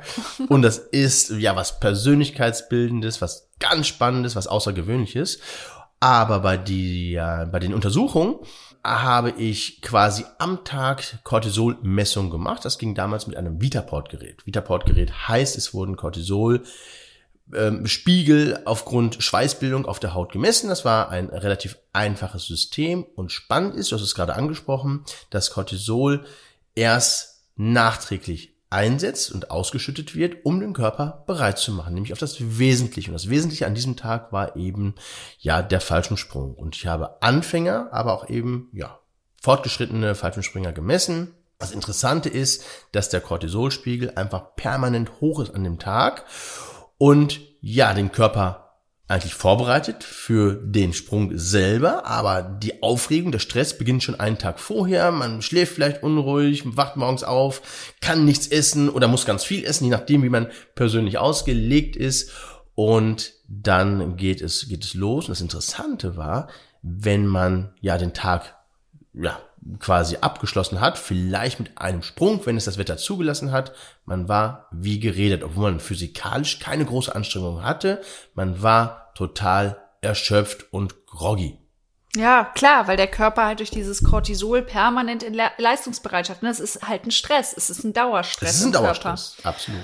Und 0.48 0.62
das 0.62 0.78
ist 0.78 1.28
ja 1.28 1.54
was 1.56 1.78
Persönlichkeitsbildendes, 1.78 3.20
was 3.20 3.50
ganz 3.58 3.86
Spannendes, 3.86 4.36
was 4.36 4.46
Außergewöhnliches. 4.46 5.40
Aber 6.00 6.40
bei, 6.40 6.56
die, 6.56 7.12
ja, 7.12 7.44
bei 7.44 7.58
den 7.58 7.74
Untersuchungen 7.74 8.36
habe 8.82 9.32
ich 9.32 9.82
quasi 9.82 10.24
am 10.38 10.64
Tag 10.64 11.22
Cortisol-Messung 11.24 12.30
gemacht. 12.30 12.64
Das 12.64 12.78
ging 12.78 12.94
damals 12.94 13.26
mit 13.26 13.36
einem 13.36 13.60
Vitaport-Gerät. 13.60 14.46
Vitaport-Gerät 14.46 15.28
heißt, 15.28 15.58
es 15.58 15.74
wurden 15.74 15.96
Cortisol 15.96 16.62
ähm, 17.54 17.86
Spiegel 17.86 18.60
aufgrund 18.64 19.22
Schweißbildung 19.22 19.84
auf 19.84 20.00
der 20.00 20.14
Haut 20.14 20.32
gemessen. 20.32 20.70
Das 20.70 20.86
war 20.86 21.10
ein 21.10 21.28
relativ 21.28 21.78
einfaches 21.92 22.46
System 22.46 23.04
und 23.14 23.32
spannend 23.32 23.74
ist, 23.74 23.92
du 23.92 23.96
hast 23.96 24.02
es 24.02 24.14
gerade 24.14 24.34
angesprochen, 24.34 25.04
dass 25.28 25.50
Cortisol 25.50 26.24
erst 26.74 27.42
nachträglich 27.56 28.49
einsetzt 28.70 29.32
und 29.32 29.50
ausgeschüttet 29.50 30.14
wird, 30.14 30.44
um 30.44 30.60
den 30.60 30.72
Körper 30.72 31.24
bereit 31.26 31.58
zu 31.58 31.72
machen, 31.72 31.94
nämlich 31.94 32.12
auf 32.12 32.18
das 32.18 32.36
Wesentliche. 32.58 33.10
Und 33.10 33.14
das 33.14 33.28
Wesentliche 33.28 33.66
an 33.66 33.74
diesem 33.74 33.96
Tag 33.96 34.32
war 34.32 34.56
eben, 34.56 34.94
ja, 35.38 35.60
der 35.60 35.80
Fallschirmsprung. 35.80 36.54
Und 36.54 36.76
ich 36.76 36.86
habe 36.86 37.20
Anfänger, 37.20 37.88
aber 37.92 38.14
auch 38.14 38.30
eben, 38.30 38.70
ja, 38.72 39.00
fortgeschrittene 39.42 40.14
Fallschirmspringer 40.14 40.72
gemessen. 40.72 41.34
Das 41.58 41.72
Interessante 41.72 42.28
ist, 42.28 42.64
dass 42.92 43.08
der 43.08 43.20
Cortisolspiegel 43.20 44.12
einfach 44.14 44.54
permanent 44.54 45.20
hoch 45.20 45.40
ist 45.40 45.54
an 45.54 45.64
dem 45.64 45.78
Tag 45.78 46.24
und 46.96 47.40
ja, 47.60 47.92
den 47.92 48.12
Körper 48.12 48.69
eigentlich 49.10 49.34
vorbereitet 49.34 50.04
für 50.04 50.54
den 50.54 50.92
Sprung 50.92 51.36
selber, 51.36 52.06
aber 52.06 52.42
die 52.42 52.82
Aufregung, 52.82 53.32
der 53.32 53.40
Stress 53.40 53.76
beginnt 53.76 54.04
schon 54.04 54.20
einen 54.20 54.38
Tag 54.38 54.60
vorher. 54.60 55.10
Man 55.10 55.42
schläft 55.42 55.74
vielleicht 55.74 56.04
unruhig, 56.04 56.62
wacht 56.76 56.96
morgens 56.96 57.24
auf, 57.24 57.92
kann 58.00 58.24
nichts 58.24 58.46
essen 58.46 58.88
oder 58.88 59.08
muss 59.08 59.26
ganz 59.26 59.42
viel 59.42 59.64
essen, 59.64 59.84
je 59.84 59.90
nachdem, 59.90 60.22
wie 60.22 60.28
man 60.28 60.46
persönlich 60.76 61.18
ausgelegt 61.18 61.96
ist. 61.96 62.30
Und 62.76 63.32
dann 63.48 64.16
geht 64.16 64.40
es, 64.40 64.68
geht 64.68 64.84
es 64.84 64.94
los. 64.94 65.24
Und 65.24 65.30
das 65.30 65.40
Interessante 65.40 66.16
war, 66.16 66.48
wenn 66.82 67.26
man 67.26 67.74
ja 67.80 67.98
den 67.98 68.14
Tag 68.14 68.54
ja, 69.12 69.40
quasi 69.78 70.18
abgeschlossen 70.20 70.80
hat, 70.80 70.98
vielleicht 70.98 71.58
mit 71.58 71.78
einem 71.78 72.02
Sprung, 72.02 72.44
wenn 72.46 72.56
es 72.56 72.64
das 72.64 72.78
Wetter 72.78 72.96
zugelassen 72.96 73.52
hat. 73.52 73.72
Man 74.04 74.28
war 74.28 74.68
wie 74.70 75.00
geredet, 75.00 75.42
obwohl 75.42 75.70
man 75.70 75.80
physikalisch 75.80 76.58
keine 76.58 76.84
große 76.84 77.14
Anstrengung 77.14 77.62
hatte. 77.62 78.00
Man 78.34 78.62
war 78.62 78.99
total 79.14 79.80
erschöpft 80.00 80.72
und 80.72 81.06
groggy. 81.06 81.58
Ja, 82.16 82.44
klar, 82.54 82.88
weil 82.88 82.96
der 82.96 83.06
Körper 83.06 83.44
halt 83.44 83.60
durch 83.60 83.70
dieses 83.70 84.02
Cortisol 84.02 84.62
permanent 84.62 85.22
in 85.22 85.34
Le 85.34 85.50
Leistungsbereitschaft, 85.58 86.42
ne, 86.42 86.50
es 86.50 86.58
ist 86.58 86.88
halt 86.88 87.06
ein 87.06 87.12
Stress, 87.12 87.54
es 87.56 87.70
ist 87.70 87.84
ein 87.84 87.92
Dauerstress. 87.92 88.50
Es 88.50 88.60
ist 88.60 88.66
ein 88.66 88.72
Dauerstress, 88.72 89.36
absolut. 89.44 89.82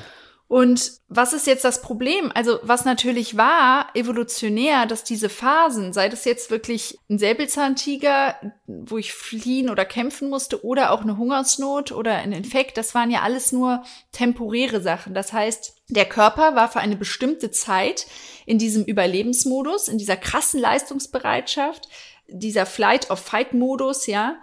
Und 0.49 0.93
was 1.09 1.33
ist 1.33 1.49
jetzt 1.49 1.65
das 1.65 1.83
Problem? 1.83 2.31
Also 2.33 2.61
was 2.63 2.85
natürlich 2.85 3.37
war, 3.37 3.89
evolutionär, 3.95 4.87
dass 4.87 5.03
diese 5.03 5.29
Phasen, 5.29 5.93
sei 5.93 6.09
das 6.09 6.25
jetzt 6.25 6.53
wirklich 6.53 6.99
ein 7.11 7.19
Säbelzahntiger, 7.19 8.37
wo 8.67 8.97
ich 8.97 9.13
fliehen 9.13 9.71
oder 9.71 9.85
kämpfen 9.85 10.31
musste, 10.31 10.65
oder 10.65 10.93
auch 10.93 11.03
eine 11.03 11.17
Hungersnot 11.17 11.91
oder 11.91 12.15
ein 12.15 12.31
Infekt, 12.31 12.77
das 12.79 12.95
waren 12.95 13.11
ja 13.11 13.23
alles 13.23 13.51
nur 13.51 13.83
temporäre 14.13 14.81
Sachen. 14.81 15.15
Das 15.15 15.33
heißt, 15.33 15.75
Der 15.89 16.05
Körper 16.05 16.57
war 16.57 16.69
für 16.69 16.81
eine 16.81 16.97
bestimmte 16.97 17.53
Zeit 17.53 18.07
in 18.47 18.59
diesem 18.59 18.85
Überlebensmodus, 18.85 19.89
in 19.89 19.99
dieser 19.99 20.17
krassen 20.17 20.61
Leistungsbereitschaft, 20.61 21.89
dieser 22.29 22.65
Flight-of-Fight-Modus, 22.65 24.07
ja. 24.07 24.41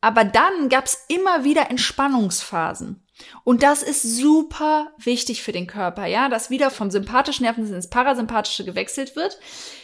Aber 0.00 0.24
dann 0.24 0.68
gab's 0.68 1.04
immer 1.08 1.44
wieder 1.44 1.70
Entspannungsphasen. 1.70 3.06
Und 3.44 3.62
das 3.62 3.82
ist 3.82 4.02
super 4.02 4.90
wichtig 4.98 5.42
für 5.42 5.52
den 5.52 5.66
Körper, 5.66 6.06
ja, 6.06 6.28
dass 6.28 6.50
wieder 6.50 6.70
vom 6.70 6.90
sympathischen 6.90 7.44
Nervensystem 7.44 7.76
ins 7.76 7.90
Parasympathische 7.90 8.64
gewechselt 8.64 9.14
wird, 9.14 9.38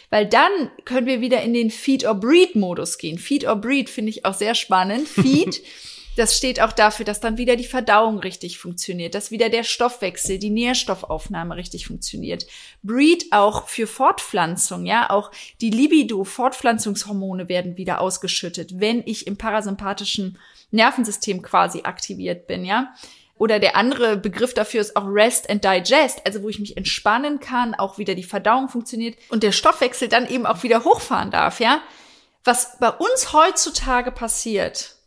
weil 0.09 0.25
dann 0.25 0.51
können 0.83 1.07
wir 1.07 1.21
wieder 1.21 1.41
in 1.41 1.53
den 1.53 1.71
Feed 1.71 2.05
or 2.05 2.15
Breed 2.15 2.55
Modus 2.55 2.97
gehen. 2.97 3.17
Feed 3.17 3.45
or 3.45 3.55
Breed 3.55 3.89
finde 3.89 4.09
ich 4.09 4.25
auch 4.25 4.33
sehr 4.33 4.55
spannend. 4.55 5.07
Feed 5.07 5.61
Das 6.19 6.35
steht 6.35 6.59
auch 6.59 6.73
dafür, 6.73 7.05
dass 7.05 7.21
dann 7.21 7.37
wieder 7.37 7.55
die 7.55 7.63
Verdauung 7.63 8.19
richtig 8.19 8.59
funktioniert, 8.59 9.15
dass 9.15 9.31
wieder 9.31 9.47
der 9.47 9.63
Stoffwechsel, 9.63 10.37
die 10.37 10.49
Nährstoffaufnahme 10.49 11.55
richtig 11.55 11.87
funktioniert. 11.87 12.45
Breed 12.83 13.27
auch 13.31 13.69
für 13.69 13.87
Fortpflanzung, 13.87 14.85
ja, 14.85 15.09
auch 15.11 15.31
die 15.61 15.69
Libido, 15.69 16.25
Fortpflanzungshormone 16.25 17.47
werden 17.47 17.77
wieder 17.77 18.01
ausgeschüttet, 18.01 18.81
wenn 18.81 19.01
ich 19.05 19.27
im 19.27 19.37
parasympathischen 19.37 20.37
Nervensystem 20.71 21.41
quasi 21.41 21.83
aktiviert 21.83 22.47
bin, 22.47 22.65
ja. 22.65 22.93
Oder 23.37 23.59
der 23.59 23.77
andere 23.77 24.17
Begriff 24.17 24.53
dafür 24.53 24.81
ist 24.81 24.97
auch 24.97 25.05
Rest 25.07 25.49
and 25.49 25.63
Digest, 25.63 26.25
also 26.25 26.43
wo 26.43 26.49
ich 26.49 26.59
mich 26.59 26.75
entspannen 26.75 27.39
kann, 27.39 27.75
auch 27.75 27.97
wieder 27.97 28.13
die 28.13 28.23
Verdauung 28.23 28.67
funktioniert 28.67 29.17
und 29.29 29.41
der 29.41 29.53
Stoffwechsel 29.53 30.09
dann 30.09 30.27
eben 30.27 30.45
auch 30.45 30.63
wieder 30.63 30.83
hochfahren 30.83 31.31
darf, 31.31 31.61
ja. 31.61 31.81
Was 32.43 32.77
bei 32.77 32.89
uns 32.89 33.31
heutzutage 33.31 34.11
passiert, 34.11 34.98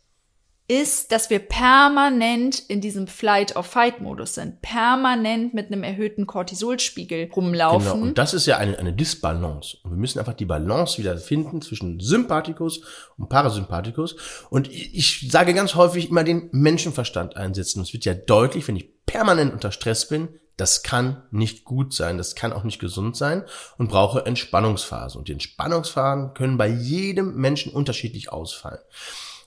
ist, 0.73 1.11
dass 1.11 1.29
wir 1.29 1.37
permanent 1.37 2.59
in 2.59 2.81
diesem 2.81 3.05
Flight-or-Fight-Modus 3.05 4.33
sind, 4.33 4.61
permanent 4.61 5.53
mit 5.53 5.67
einem 5.67 5.83
erhöhten 5.83 6.25
Cortisolspiegel 6.25 7.29
rumlaufen. 7.35 7.91
Genau, 7.91 8.05
und 8.07 8.17
das 8.17 8.33
ist 8.33 8.47
ja 8.47 8.57
eine, 8.57 8.79
eine 8.79 8.91
Disbalance. 8.91 9.77
Und 9.83 9.91
wir 9.91 9.97
müssen 9.97 10.17
einfach 10.17 10.33
die 10.33 10.45
Balance 10.45 10.97
wieder 10.97 11.17
finden 11.17 11.61
zwischen 11.61 11.99
Sympathikus 11.99 12.81
und 13.17 13.29
Parasympathikus. 13.29 14.15
Und 14.49 14.71
ich 14.71 15.29
sage 15.29 15.53
ganz 15.53 15.75
häufig 15.75 16.09
immer 16.09 16.23
den 16.23 16.49
Menschenverstand 16.51 17.37
einsetzen. 17.37 17.81
Es 17.81 17.93
wird 17.93 18.05
ja 18.05 18.15
deutlich, 18.15 18.67
wenn 18.67 18.75
ich 18.75 18.89
permanent 19.05 19.53
unter 19.53 19.71
Stress 19.71 20.07
bin, 20.07 20.27
das 20.57 20.81
kann 20.81 21.23
nicht 21.31 21.65
gut 21.65 21.93
sein, 21.93 22.17
das 22.17 22.35
kann 22.35 22.53
auch 22.53 22.63
nicht 22.63 22.79
gesund 22.79 23.15
sein 23.15 23.43
und 23.77 23.89
brauche 23.89 24.25
Entspannungsphasen. 24.25 25.19
Und 25.19 25.27
die 25.27 25.33
Entspannungsphasen 25.33 26.33
können 26.33 26.57
bei 26.57 26.67
jedem 26.67 27.35
Menschen 27.35 27.71
unterschiedlich 27.71 28.31
ausfallen 28.31 28.79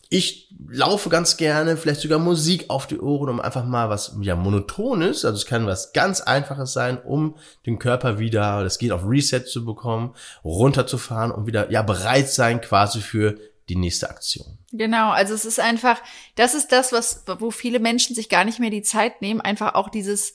ich 0.09 0.55
laufe 0.69 1.09
ganz 1.09 1.37
gerne, 1.37 1.77
vielleicht 1.77 2.01
sogar 2.01 2.19
Musik 2.19 2.67
auf 2.69 2.87
die 2.87 2.99
Ohren, 2.99 3.29
um 3.29 3.41
einfach 3.41 3.65
mal 3.65 3.89
was 3.89 4.17
ja 4.21 4.37
monotones, 4.37 5.25
also 5.25 5.37
es 5.37 5.47
kann 5.47 5.67
was 5.67 5.93
ganz 5.93 6.21
einfaches 6.21 6.73
sein, 6.73 6.99
um 7.03 7.37
den 7.67 7.79
Körper 7.79 8.19
wieder, 8.19 8.63
das 8.63 8.79
geht 8.79 8.93
auf 8.93 9.03
Reset 9.05 9.41
zu 9.41 9.65
bekommen, 9.65 10.15
runterzufahren 10.45 11.33
und 11.33 11.47
wieder 11.47 11.71
ja 11.71 11.83
bereit 11.83 12.31
sein 12.31 12.61
quasi 12.61 13.01
für 13.01 13.37
die 13.69 13.77
nächste 13.77 14.09
Aktion. 14.09 14.59
Genau, 14.73 15.11
also 15.11 15.35
es 15.35 15.45
ist 15.45 15.59
einfach, 15.59 16.01
das 16.37 16.55
ist 16.55 16.71
das, 16.71 16.93
was 16.93 17.25
wo 17.39 17.51
viele 17.51 17.81
Menschen 17.81 18.15
sich 18.15 18.29
gar 18.29 18.45
nicht 18.45 18.61
mehr 18.61 18.71
die 18.71 18.83
Zeit 18.83 19.23
nehmen, 19.23 19.41
einfach 19.41 19.75
auch 19.75 19.89
dieses 19.89 20.33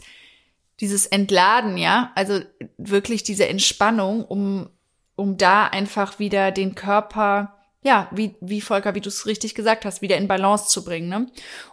dieses 0.80 1.06
Entladen, 1.06 1.78
ja, 1.78 2.12
also 2.16 2.40
wirklich 2.78 3.24
diese 3.24 3.48
Entspannung, 3.48 4.25
um 4.25 4.70
um 5.16 5.38
da 5.38 5.68
einfach 5.68 6.20
wieder 6.20 6.51
den 6.51 6.74
Körper 6.74 7.61
ja, 7.84 8.08
wie, 8.12 8.36
wie 8.42 8.62
Volker, 8.62 8.94
wie 8.94 9.02
du 9.02 9.10
es 9.10 9.26
richtig 9.26 9.56
gesagt 9.56 9.86
hast, 9.86 10.04
wieder 10.04 10.16
in 10.18 10.28
Balance 10.28 10.68
zu 10.68 10.84
bringen. 10.84 11.10
Ne? 11.10 11.28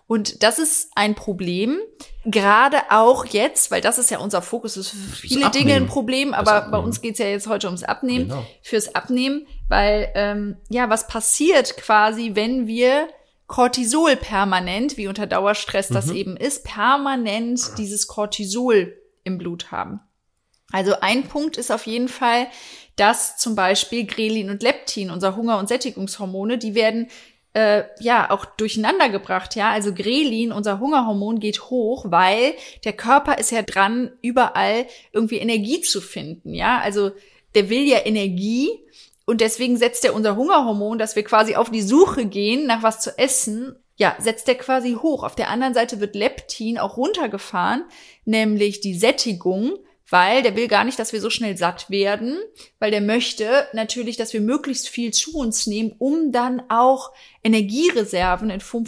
Und 0.06 0.42
das 0.42 0.58
ist 0.58 0.90
ein 0.94 1.14
Problem, 1.14 1.78
gerade 2.24 2.78
auch 2.90 3.26
jetzt, 3.26 3.70
weil 3.70 3.82
das 3.82 3.98
ist 3.98 4.10
ja 4.10 4.18
unser 4.18 4.40
Fokus, 4.40 4.78
ist 4.78 4.90
für 4.90 4.96
viele 4.96 5.50
Dinge 5.50 5.74
ein 5.74 5.86
Problem, 5.86 6.32
aber 6.32 6.68
bei 6.70 6.78
uns 6.78 7.02
geht's 7.02 7.18
ja 7.18 7.26
jetzt 7.26 7.46
heute 7.46 7.66
ums 7.66 7.82
Abnehmen, 7.82 8.28
genau. 8.28 8.46
fürs 8.62 8.94
Abnehmen, 8.94 9.46
weil 9.68 10.10
ähm, 10.14 10.56
ja, 10.70 10.88
was 10.88 11.08
passiert 11.08 11.76
quasi, 11.76 12.30
wenn 12.34 12.66
wir 12.66 13.08
Cortisol 13.46 14.16
permanent, 14.16 14.96
wie 14.96 15.08
unter 15.08 15.26
Dauerstress 15.26 15.90
mhm. 15.90 15.94
das 15.94 16.10
eben 16.10 16.36
ist, 16.38 16.64
permanent 16.64 17.76
dieses 17.76 18.06
Cortisol 18.06 18.96
im 19.24 19.36
Blut 19.36 19.70
haben. 19.70 20.00
Also 20.72 20.94
ein 21.00 21.24
Punkt 21.24 21.56
ist 21.56 21.70
auf 21.70 21.86
jeden 21.86 22.08
Fall, 22.08 22.48
dass 22.96 23.36
zum 23.38 23.54
Beispiel 23.54 24.06
Grelin 24.06 24.50
und 24.50 24.62
Leptin, 24.62 25.10
unser 25.10 25.36
Hunger- 25.36 25.58
und 25.58 25.68
Sättigungshormone, 25.68 26.58
die 26.58 26.74
werden 26.74 27.08
äh, 27.54 27.84
ja 28.00 28.30
auch 28.30 28.44
durcheinander 28.44 29.08
gebracht. 29.08 29.56
Ja, 29.56 29.70
also 29.70 29.94
Grelin, 29.94 30.52
unser 30.52 30.80
Hungerhormon, 30.80 31.40
geht 31.40 31.70
hoch, 31.70 32.06
weil 32.08 32.54
der 32.84 32.92
Körper 32.92 33.38
ist 33.38 33.50
ja 33.50 33.62
dran, 33.62 34.12
überall 34.20 34.86
irgendwie 35.12 35.38
Energie 35.38 35.80
zu 35.80 36.00
finden. 36.00 36.54
Ja, 36.54 36.80
also 36.80 37.12
der 37.54 37.70
will 37.70 37.82
ja 37.82 38.04
Energie 38.04 38.68
und 39.24 39.40
deswegen 39.40 39.76
setzt 39.76 40.04
er 40.04 40.14
unser 40.14 40.36
Hungerhormon, 40.36 40.98
dass 40.98 41.16
wir 41.16 41.24
quasi 41.24 41.54
auf 41.54 41.70
die 41.70 41.82
Suche 41.82 42.26
gehen 42.26 42.66
nach 42.66 42.82
was 42.82 43.00
zu 43.00 43.16
essen, 43.18 43.76
ja, 43.96 44.14
setzt 44.18 44.48
er 44.48 44.54
quasi 44.54 44.94
hoch. 44.94 45.24
Auf 45.24 45.34
der 45.34 45.50
anderen 45.50 45.74
Seite 45.74 46.00
wird 46.00 46.14
Leptin 46.14 46.78
auch 46.78 46.96
runtergefahren, 46.96 47.84
nämlich 48.24 48.80
die 48.80 48.94
Sättigung 48.94 49.76
weil 50.10 50.42
der 50.42 50.56
will 50.56 50.68
gar 50.68 50.84
nicht, 50.84 50.98
dass 50.98 51.12
wir 51.12 51.20
so 51.20 51.30
schnell 51.30 51.56
satt 51.56 51.90
werden, 51.90 52.38
weil 52.78 52.90
der 52.90 53.00
möchte 53.00 53.66
natürlich, 53.72 54.16
dass 54.16 54.32
wir 54.32 54.40
möglichst 54.40 54.88
viel 54.88 55.12
zu 55.12 55.36
uns 55.36 55.66
nehmen, 55.66 55.94
um 55.98 56.32
dann 56.32 56.62
auch 56.68 57.12
Energiereserven 57.44 58.50
in 58.50 58.60
Form 58.60 58.86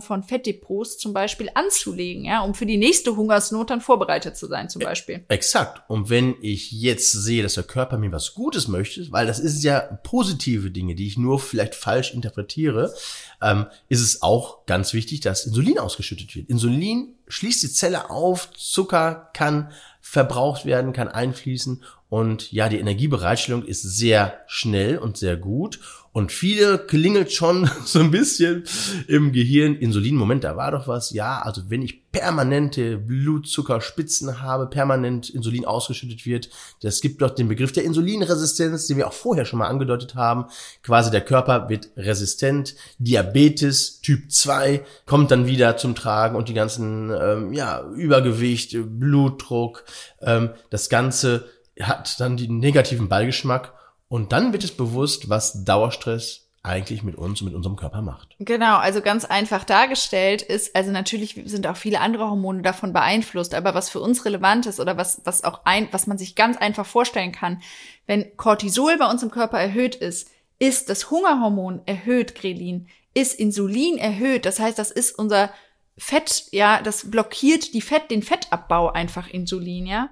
von 0.00 0.22
Fettdepots 0.22 0.98
zum 0.98 1.12
Beispiel 1.12 1.50
anzulegen, 1.54 2.24
ja, 2.24 2.40
um 2.40 2.54
für 2.54 2.66
die 2.66 2.76
nächste 2.76 3.16
Hungersnot 3.16 3.70
dann 3.70 3.80
vorbereitet 3.80 4.36
zu 4.36 4.46
sein, 4.46 4.68
zum 4.68 4.82
Beispiel. 4.82 5.24
Exakt. 5.28 5.88
Und 5.88 6.10
wenn 6.10 6.34
ich 6.40 6.72
jetzt 6.72 7.12
sehe, 7.12 7.42
dass 7.42 7.54
der 7.54 7.64
Körper 7.64 7.98
mir 7.98 8.12
was 8.12 8.34
Gutes 8.34 8.68
möchte, 8.68 9.10
weil 9.12 9.26
das 9.26 9.38
ist 9.38 9.62
ja 9.62 9.80
positive 9.80 10.70
Dinge, 10.70 10.94
die 10.94 11.06
ich 11.06 11.16
nur 11.16 11.38
vielleicht 11.38 11.74
falsch 11.74 12.12
interpretiere, 12.12 12.94
ähm, 13.40 13.66
ist 13.88 14.00
es 14.00 14.22
auch 14.22 14.66
ganz 14.66 14.92
wichtig, 14.94 15.20
dass 15.20 15.46
Insulin 15.46 15.78
ausgeschüttet 15.78 16.34
wird. 16.34 16.48
Insulin 16.48 17.14
schließt 17.28 17.62
die 17.62 17.72
Zelle 17.72 18.10
auf, 18.10 18.50
Zucker 18.52 19.30
kann 19.32 19.72
verbraucht 20.12 20.66
werden, 20.66 20.92
kann 20.92 21.08
einfließen 21.08 21.82
und 22.10 22.52
ja, 22.52 22.68
die 22.68 22.78
Energiebereitstellung 22.78 23.64
ist 23.64 23.80
sehr 23.80 24.42
schnell 24.46 24.98
und 24.98 25.16
sehr 25.16 25.38
gut. 25.38 25.80
Und 26.12 26.30
viele 26.30 26.78
klingelt 26.78 27.32
schon 27.32 27.70
so 27.84 27.98
ein 27.98 28.10
bisschen 28.10 28.64
im 29.08 29.32
Gehirn. 29.32 29.74
Insulin, 29.74 30.14
Moment, 30.14 30.44
da 30.44 30.56
war 30.56 30.70
doch 30.70 30.86
was. 30.86 31.10
Ja, 31.10 31.40
also 31.40 31.62
wenn 31.68 31.80
ich 31.80 32.10
permanente 32.12 32.98
Blutzuckerspitzen 32.98 34.42
habe, 34.42 34.66
permanent 34.66 35.30
Insulin 35.30 35.64
ausgeschüttet 35.64 36.26
wird, 36.26 36.50
das 36.82 37.00
gibt 37.00 37.22
doch 37.22 37.30
den 37.30 37.48
Begriff 37.48 37.72
der 37.72 37.84
Insulinresistenz, 37.84 38.86
den 38.86 38.98
wir 38.98 39.08
auch 39.08 39.14
vorher 39.14 39.46
schon 39.46 39.58
mal 39.58 39.68
angedeutet 39.68 40.14
haben. 40.14 40.46
Quasi 40.82 41.10
der 41.10 41.22
Körper 41.22 41.70
wird 41.70 41.88
resistent. 41.96 42.74
Diabetes 42.98 44.02
Typ 44.02 44.30
2 44.30 44.84
kommt 45.06 45.30
dann 45.30 45.46
wieder 45.46 45.78
zum 45.78 45.94
Tragen 45.94 46.36
und 46.36 46.50
die 46.50 46.54
ganzen, 46.54 47.10
ähm, 47.10 47.54
ja, 47.54 47.88
Übergewicht, 47.96 48.76
Blutdruck, 48.84 49.84
ähm, 50.20 50.50
das 50.68 50.90
Ganze 50.90 51.46
hat 51.80 52.20
dann 52.20 52.36
den 52.36 52.58
negativen 52.58 53.08
Beigeschmack 53.08 53.72
und 54.12 54.32
dann 54.32 54.52
wird 54.52 54.62
es 54.62 54.72
bewusst, 54.72 55.30
was 55.30 55.64
Dauerstress 55.64 56.50
eigentlich 56.62 57.02
mit 57.02 57.16
uns 57.16 57.40
und 57.40 57.46
mit 57.46 57.54
unserem 57.54 57.76
Körper 57.76 58.02
macht. 58.02 58.36
Genau, 58.40 58.76
also 58.76 59.00
ganz 59.00 59.24
einfach 59.24 59.64
dargestellt 59.64 60.42
ist, 60.42 60.76
also 60.76 60.90
natürlich 60.90 61.40
sind 61.46 61.66
auch 61.66 61.78
viele 61.78 61.98
andere 61.98 62.28
Hormone 62.28 62.60
davon 62.60 62.92
beeinflusst, 62.92 63.54
aber 63.54 63.74
was 63.74 63.88
für 63.88 64.00
uns 64.00 64.26
relevant 64.26 64.66
ist 64.66 64.80
oder 64.80 64.98
was, 64.98 65.22
was 65.24 65.44
auch 65.44 65.62
ein, 65.64 65.88
was 65.92 66.06
man 66.06 66.18
sich 66.18 66.34
ganz 66.34 66.58
einfach 66.58 66.84
vorstellen 66.84 67.32
kann, 67.32 67.62
wenn 68.04 68.36
Cortisol 68.36 68.98
bei 68.98 69.10
uns 69.10 69.22
im 69.22 69.30
Körper 69.30 69.58
erhöht 69.58 69.94
ist, 69.94 70.28
ist 70.58 70.90
das 70.90 71.10
Hungerhormon 71.10 71.80
erhöht, 71.86 72.34
Grelin, 72.34 72.88
ist 73.14 73.40
Insulin 73.40 73.96
erhöht, 73.96 74.44
das 74.44 74.60
heißt, 74.60 74.78
das 74.78 74.90
ist 74.90 75.18
unser 75.18 75.50
Fett, 75.96 76.48
ja, 76.50 76.82
das 76.82 77.10
blockiert 77.10 77.72
die 77.72 77.80
Fett, 77.80 78.10
den 78.10 78.22
Fettabbau 78.22 78.90
einfach 78.90 79.30
Insulin, 79.30 79.86
ja. 79.86 80.10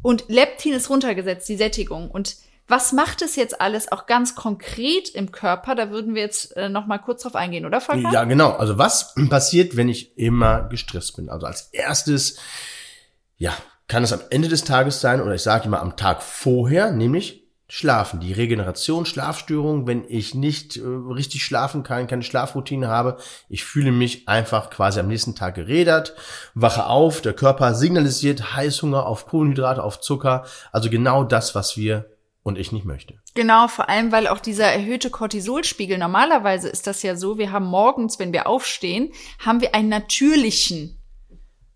Und 0.00 0.26
Leptin 0.28 0.74
ist 0.74 0.90
runtergesetzt, 0.90 1.48
die 1.48 1.56
Sättigung. 1.56 2.08
Und 2.10 2.36
was 2.68 2.92
macht 2.92 3.22
es 3.22 3.36
jetzt 3.36 3.60
alles 3.60 3.90
auch 3.90 4.06
ganz 4.06 4.34
konkret 4.34 5.08
im 5.10 5.32
Körper? 5.32 5.74
Da 5.74 5.90
würden 5.90 6.14
wir 6.14 6.22
jetzt 6.22 6.56
äh, 6.56 6.68
noch 6.68 6.86
mal 6.86 6.98
kurz 6.98 7.22
drauf 7.22 7.34
eingehen, 7.34 7.66
oder 7.66 7.80
Volker? 7.80 8.10
Ja, 8.12 8.24
genau. 8.24 8.52
Also 8.52 8.78
was 8.78 9.14
passiert, 9.30 9.76
wenn 9.76 9.88
ich 9.88 10.16
immer 10.16 10.62
gestresst 10.64 11.16
bin? 11.16 11.28
Also 11.28 11.46
als 11.46 11.68
erstes, 11.72 12.38
ja, 13.36 13.52
kann 13.88 14.04
es 14.04 14.12
am 14.12 14.20
Ende 14.30 14.48
des 14.48 14.64
Tages 14.64 15.00
sein 15.00 15.20
oder 15.20 15.34
ich 15.34 15.42
sage 15.42 15.66
immer 15.66 15.80
am 15.80 15.96
Tag 15.96 16.22
vorher, 16.22 16.92
nämlich 16.92 17.42
Schlafen, 17.74 18.20
die 18.20 18.34
Regeneration, 18.34 19.06
Schlafstörung, 19.06 19.86
wenn 19.86 20.04
ich 20.06 20.34
nicht 20.34 20.76
äh, 20.76 20.82
richtig 20.82 21.42
schlafen 21.42 21.82
kann, 21.82 22.06
keine 22.06 22.22
Schlafroutine 22.22 22.88
habe, 22.88 23.16
ich 23.48 23.64
fühle 23.64 23.92
mich 23.92 24.28
einfach 24.28 24.68
quasi 24.68 25.00
am 25.00 25.08
nächsten 25.08 25.34
Tag 25.34 25.54
gerädert, 25.54 26.14
wache 26.52 26.84
auf, 26.84 27.22
der 27.22 27.32
Körper 27.32 27.74
signalisiert 27.74 28.54
Heißhunger 28.54 29.06
auf 29.06 29.24
Kohlenhydrate, 29.26 29.82
auf 29.82 30.00
Zucker, 30.00 30.44
also 30.70 30.90
genau 30.90 31.24
das, 31.24 31.54
was 31.54 31.78
wir 31.78 32.11
und 32.42 32.58
ich 32.58 32.72
nicht 32.72 32.84
möchte. 32.84 33.14
Genau, 33.34 33.68
vor 33.68 33.88
allem, 33.88 34.12
weil 34.12 34.26
auch 34.26 34.40
dieser 34.40 34.66
erhöhte 34.66 35.10
Cortisolspiegel, 35.10 35.98
normalerweise 35.98 36.68
ist 36.68 36.86
das 36.86 37.02
ja 37.02 37.16
so, 37.16 37.38
wir 37.38 37.52
haben 37.52 37.66
morgens, 37.66 38.18
wenn 38.18 38.32
wir 38.32 38.46
aufstehen, 38.46 39.12
haben 39.38 39.60
wir 39.60 39.74
einen 39.74 39.88
natürlichen 39.88 40.98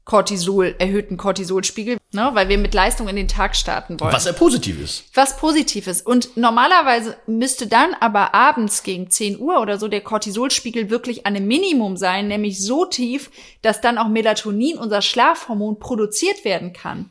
Cortisol, 0.07 0.77
erhöhten 0.79 1.17
Cortisolspiegel, 1.17 1.99
ne, 2.13 2.31
weil 2.33 2.49
wir 2.49 2.59
mit 2.59 2.75
Leistung 2.75 3.09
in 3.09 3.17
den 3.17 3.27
Tag 3.27 3.57
starten 3.57 3.99
wollen. 3.99 4.13
Was 4.13 4.23
sehr 4.23 4.35
positiv 4.35 4.81
ist. 4.81 5.05
Was 5.15 5.37
positiv 5.37 5.89
ist. 5.89 6.07
Und 6.07 6.37
normalerweise 6.37 7.17
müsste 7.27 7.67
dann 7.67 7.93
aber 7.99 8.33
abends 8.33 8.85
gegen 8.85 9.11
10 9.11 9.41
Uhr 9.41 9.61
oder 9.61 9.81
so 9.81 9.89
der 9.89 10.03
Cortisolspiegel 10.03 10.91
wirklich 10.91 11.27
an 11.27 11.35
einem 11.35 11.49
Minimum 11.49 11.97
sein, 11.97 12.29
nämlich 12.29 12.65
so 12.65 12.85
tief, 12.85 13.33
dass 13.63 13.81
dann 13.81 13.99
auch 13.99 14.07
Melatonin, 14.07 14.79
unser 14.79 15.03
Schlafhormon, 15.03 15.81
produziert 15.81 16.45
werden 16.45 16.73
kann. 16.73 17.11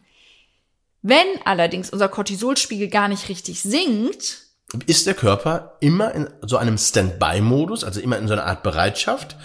Wenn 1.08 1.28
allerdings 1.46 1.92
unser 1.92 2.10
Cortisolspiegel 2.10 2.88
gar 2.88 3.08
nicht 3.08 3.30
richtig 3.30 3.62
sinkt, 3.62 4.40
ist 4.88 5.06
der 5.06 5.14
Körper 5.14 5.78
immer 5.80 6.12
in 6.16 6.28
so 6.42 6.58
einem 6.58 6.80
Standby-Modus, 6.80 7.84
also 7.84 8.02
immer 8.02 8.18
in 8.18 8.28
so 8.28 8.34
einer 8.34 8.48
Art 8.48 8.64
Bereitschaft. 8.64 9.36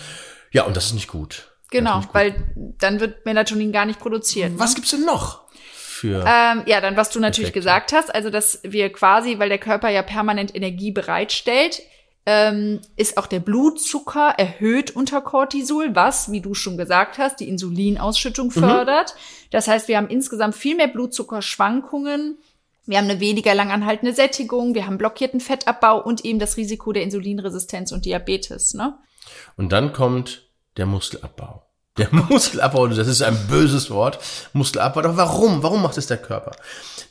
Ja, 0.53 0.63
und 0.63 0.75
das 0.75 0.87
ist 0.87 0.95
nicht 0.95 1.09
gut. 1.09 1.53
Genau, 1.71 2.03
weil 2.15 2.51
dann 2.79 3.01
wird 3.01 3.27
Melatonin 3.27 3.73
gar 3.73 3.85
nicht 3.85 4.01
produziert. 4.01 4.53
Was 4.57 4.71
ne? 4.71 4.77
gibt's 4.77 4.93
denn 4.93 5.05
noch? 5.05 5.43
Für 5.75 6.25
ähm, 6.27 6.63
ja, 6.65 6.81
dann 6.81 6.97
was 6.97 7.11
du 7.11 7.21
natürlich 7.21 7.51
Effekte. 7.51 7.61
gesagt 7.61 7.93
hast, 7.93 8.15
also 8.15 8.31
dass 8.31 8.61
wir 8.63 8.91
quasi, 8.91 9.39
weil 9.39 9.51
der 9.51 9.59
Körper 9.59 9.91
ja 9.91 10.01
permanent 10.01 10.55
Energie 10.55 10.93
bereitstellt, 10.93 11.83
ähm, 12.27 12.81
ist 12.97 13.17
auch 13.17 13.27
der 13.27 13.41
Blutzucker 13.41 14.35
erhöht 14.37 14.95
unter 14.95 15.21
Cortisol, 15.21 15.95
was, 15.95 16.31
wie 16.31 16.41
du 16.41 16.55
schon 16.55 16.77
gesagt 16.77 17.19
hast, 17.19 17.41
die 17.41 17.49
Insulinausschüttung 17.49 18.51
fördert. 18.51 19.15
Das 19.51 19.69
heißt, 19.69 19.89
wir 19.89 19.97
haben 19.97 20.09
insgesamt 20.09 20.55
viel 20.55 20.77
mehr 20.77 20.89
Blutzuckerschwankungen. 20.89 22.39
Wir 22.87 22.99
haben 22.99 23.09
eine 23.09 23.21
weniger 23.21 23.55
langanhaltende 23.55 24.15
Sättigung, 24.15 24.75
wir 24.75 24.87
haben 24.87 24.99
blockierten 24.99 25.41
Fettabbau 25.41 26.03
und 26.03 26.25
eben 26.25 26.39
das 26.39 26.57
Risiko 26.57 26.93
der 26.93 27.05
Insulinresistenz 27.05 27.93
und 27.93 28.05
Diabetes. 28.05 28.75
Ne? 28.75 28.99
Und 29.57 29.73
dann 29.73 29.93
kommt 29.93 30.49
der 30.77 30.87
Muskelabbau. 30.87 31.70
Der 31.99 32.09
Muskelabbau, 32.13 32.87
das 32.87 33.09
ist 33.09 33.23
ein 33.23 33.37
böses 33.49 33.91
Wort. 33.91 34.19
Muskelabbau. 34.53 35.03
Doch 35.03 35.17
warum? 35.17 35.63
Warum 35.63 35.83
macht 35.83 35.99
es 35.99 36.07
der 36.07 36.19
Körper? 36.19 36.53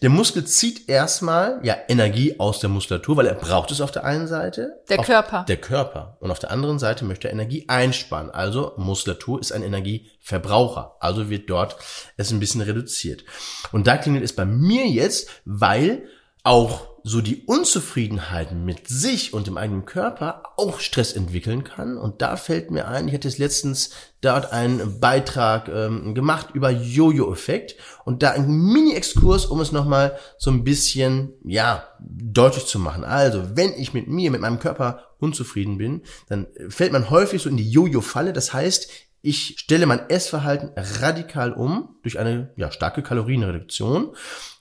Der 0.01 0.09
Muskel 0.09 0.45
zieht 0.45 0.87
erstmal 0.87 1.59
ja 1.63 1.75
Energie 1.89 2.39
aus 2.39 2.59
der 2.59 2.69
Muskulatur, 2.69 3.17
weil 3.17 3.27
er 3.27 3.35
braucht 3.35 3.71
es 3.71 3.81
auf 3.81 3.91
der 3.91 4.05
einen 4.05 4.27
Seite. 4.27 4.81
Der 4.87 4.99
Körper. 4.99 5.43
Der 5.47 5.57
Körper. 5.57 6.17
Und 6.21 6.31
auf 6.31 6.39
der 6.39 6.51
anderen 6.51 6.79
Seite 6.79 7.03
möchte 7.03 7.27
er 7.27 7.33
Energie 7.33 7.65
einsparen. 7.67 8.31
Also 8.31 8.73
Muskulatur 8.77 9.41
ist 9.41 9.51
ein 9.51 9.63
Energieverbraucher. 9.63 10.95
Also 11.01 11.29
wird 11.29 11.49
dort 11.49 11.75
es 12.15 12.31
ein 12.31 12.39
bisschen 12.39 12.61
reduziert. 12.61 13.25
Und 13.73 13.87
da 13.87 13.97
klingelt 13.97 14.23
es 14.23 14.33
bei 14.33 14.45
mir 14.45 14.87
jetzt, 14.87 15.29
weil 15.43 16.03
auch 16.43 16.87
so 17.03 17.21
die 17.21 17.43
Unzufriedenheit 17.45 18.53
mit 18.53 18.87
sich 18.87 19.33
und 19.33 19.47
dem 19.47 19.57
eigenen 19.57 19.85
Körper 19.85 20.43
auch 20.57 20.79
Stress 20.79 21.13
entwickeln 21.13 21.63
kann. 21.63 21.97
Und 21.97 22.21
da 22.21 22.35
fällt 22.37 22.71
mir 22.71 22.87
ein, 22.87 23.07
ich 23.07 23.13
hatte 23.13 23.27
jetzt 23.27 23.37
letztens 23.37 23.91
dort 24.21 24.51
einen 24.51 24.99
Beitrag 24.99 25.69
ähm, 25.69 26.13
gemacht 26.13 26.49
über 26.53 26.69
Jojo-Effekt 26.69 27.75
und 28.05 28.23
da 28.23 28.31
ein 28.31 28.49
Mini-Exkurs, 28.49 29.45
um 29.45 29.61
es 29.61 29.71
nochmal 29.71 30.17
so 30.37 30.51
ein 30.51 30.63
bisschen, 30.63 31.33
ja, 31.45 31.87
deutlich 31.99 32.65
zu 32.65 32.79
machen. 32.79 33.03
Also, 33.03 33.55
wenn 33.55 33.73
ich 33.73 33.93
mit 33.93 34.07
mir, 34.07 34.31
mit 34.31 34.41
meinem 34.41 34.59
Körper 34.59 35.03
unzufrieden 35.19 35.77
bin, 35.77 36.01
dann 36.27 36.47
fällt 36.69 36.91
man 36.91 37.09
häufig 37.09 37.41
so 37.41 37.49
in 37.49 37.57
die 37.57 37.69
Jojo-Falle. 37.69 38.33
Das 38.33 38.53
heißt, 38.53 38.89
ich 39.21 39.55
stelle 39.59 39.85
mein 39.85 40.09
Essverhalten 40.09 40.71
radikal 40.75 41.51
um 41.53 41.97
durch 42.03 42.19
eine 42.19 42.53
ja, 42.55 42.71
starke 42.71 43.03
Kalorienreduktion. 43.03 44.15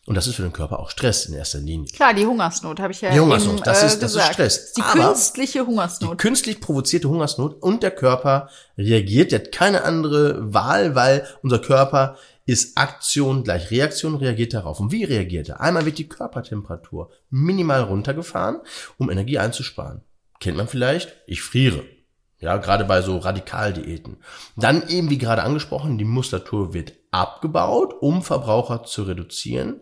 Und 0.09 0.15
das 0.15 0.27
ist 0.27 0.37
für 0.37 0.43
den 0.43 0.53
Körper 0.55 0.81
auch 0.81 0.89
Stress 0.91 1.27
in 1.27 1.35
erster 1.35 1.59
Linie. 1.59 1.87
Klar, 1.93 2.15
die 2.15 2.25
Hungersnot 2.25 2.81
habe 2.81 2.93
ich 2.93 3.01
ja 3.03 3.11
Die 3.13 3.21
Hungersnot, 3.21 3.57
eben, 3.57 3.65
das 3.65 3.83
äh, 3.83 3.87
ist- 3.87 4.03
das 4.03 4.11
ist 4.13 4.17
gesagt. 4.17 4.33
Stress. 4.35 4.73
Die 4.73 4.81
Aber 4.83 5.09
künstliche 5.09 5.59
Die 5.61 5.65
Hungersnot. 5.67 6.19
künstlich 6.19 6.61
provozierte 6.61 7.09
Hungersnot 7.11 7.63
und 7.63 7.83
der 7.83 7.91
Körper 7.91 8.49
reagiert. 8.79 9.33
Der 9.33 9.41
hat 9.41 9.53
keine 9.53 9.85
andere 9.85 10.53
Wahl, 10.55 10.95
weil 10.95 11.27
unser 11.43 11.59
Körper 11.59 12.17
ist 12.47 12.79
Aktion 12.79 13.45
gleich 13.45 13.71
Reaktion, 13.71 14.17
reagiert 14.17 14.55
darauf. 14.55 14.81
Und 14.81 14.93
wie 14.93 15.05
reagiert 15.05 15.51
er? 15.51 15.61
Einmal 15.61 15.85
wird 15.85 15.99
die 15.99 16.09
Körpertemperatur 16.09 17.11
minimal 17.29 17.83
runtergefahren, 17.83 18.61
um 18.97 19.11
Energie 19.11 19.39
einzusparen. 19.39 20.01
Kennt 20.41 20.57
man 20.57 20.69
vielleicht? 20.69 21.15
Ich 21.27 21.43
friere. 21.43 21.85
Ja, 22.41 22.57
gerade 22.57 22.85
bei 22.85 23.03
so 23.03 23.19
Radikaldiäten. 23.19 24.19
Dann 24.57 24.89
eben, 24.89 25.11
wie 25.11 25.19
gerade 25.19 25.43
angesprochen, 25.43 25.99
die 25.99 26.05
Muskulatur 26.05 26.73
wird 26.73 26.93
abgebaut, 27.11 27.95
um 28.01 28.23
Verbraucher 28.23 28.85
zu 28.85 29.03
reduzieren. 29.03 29.81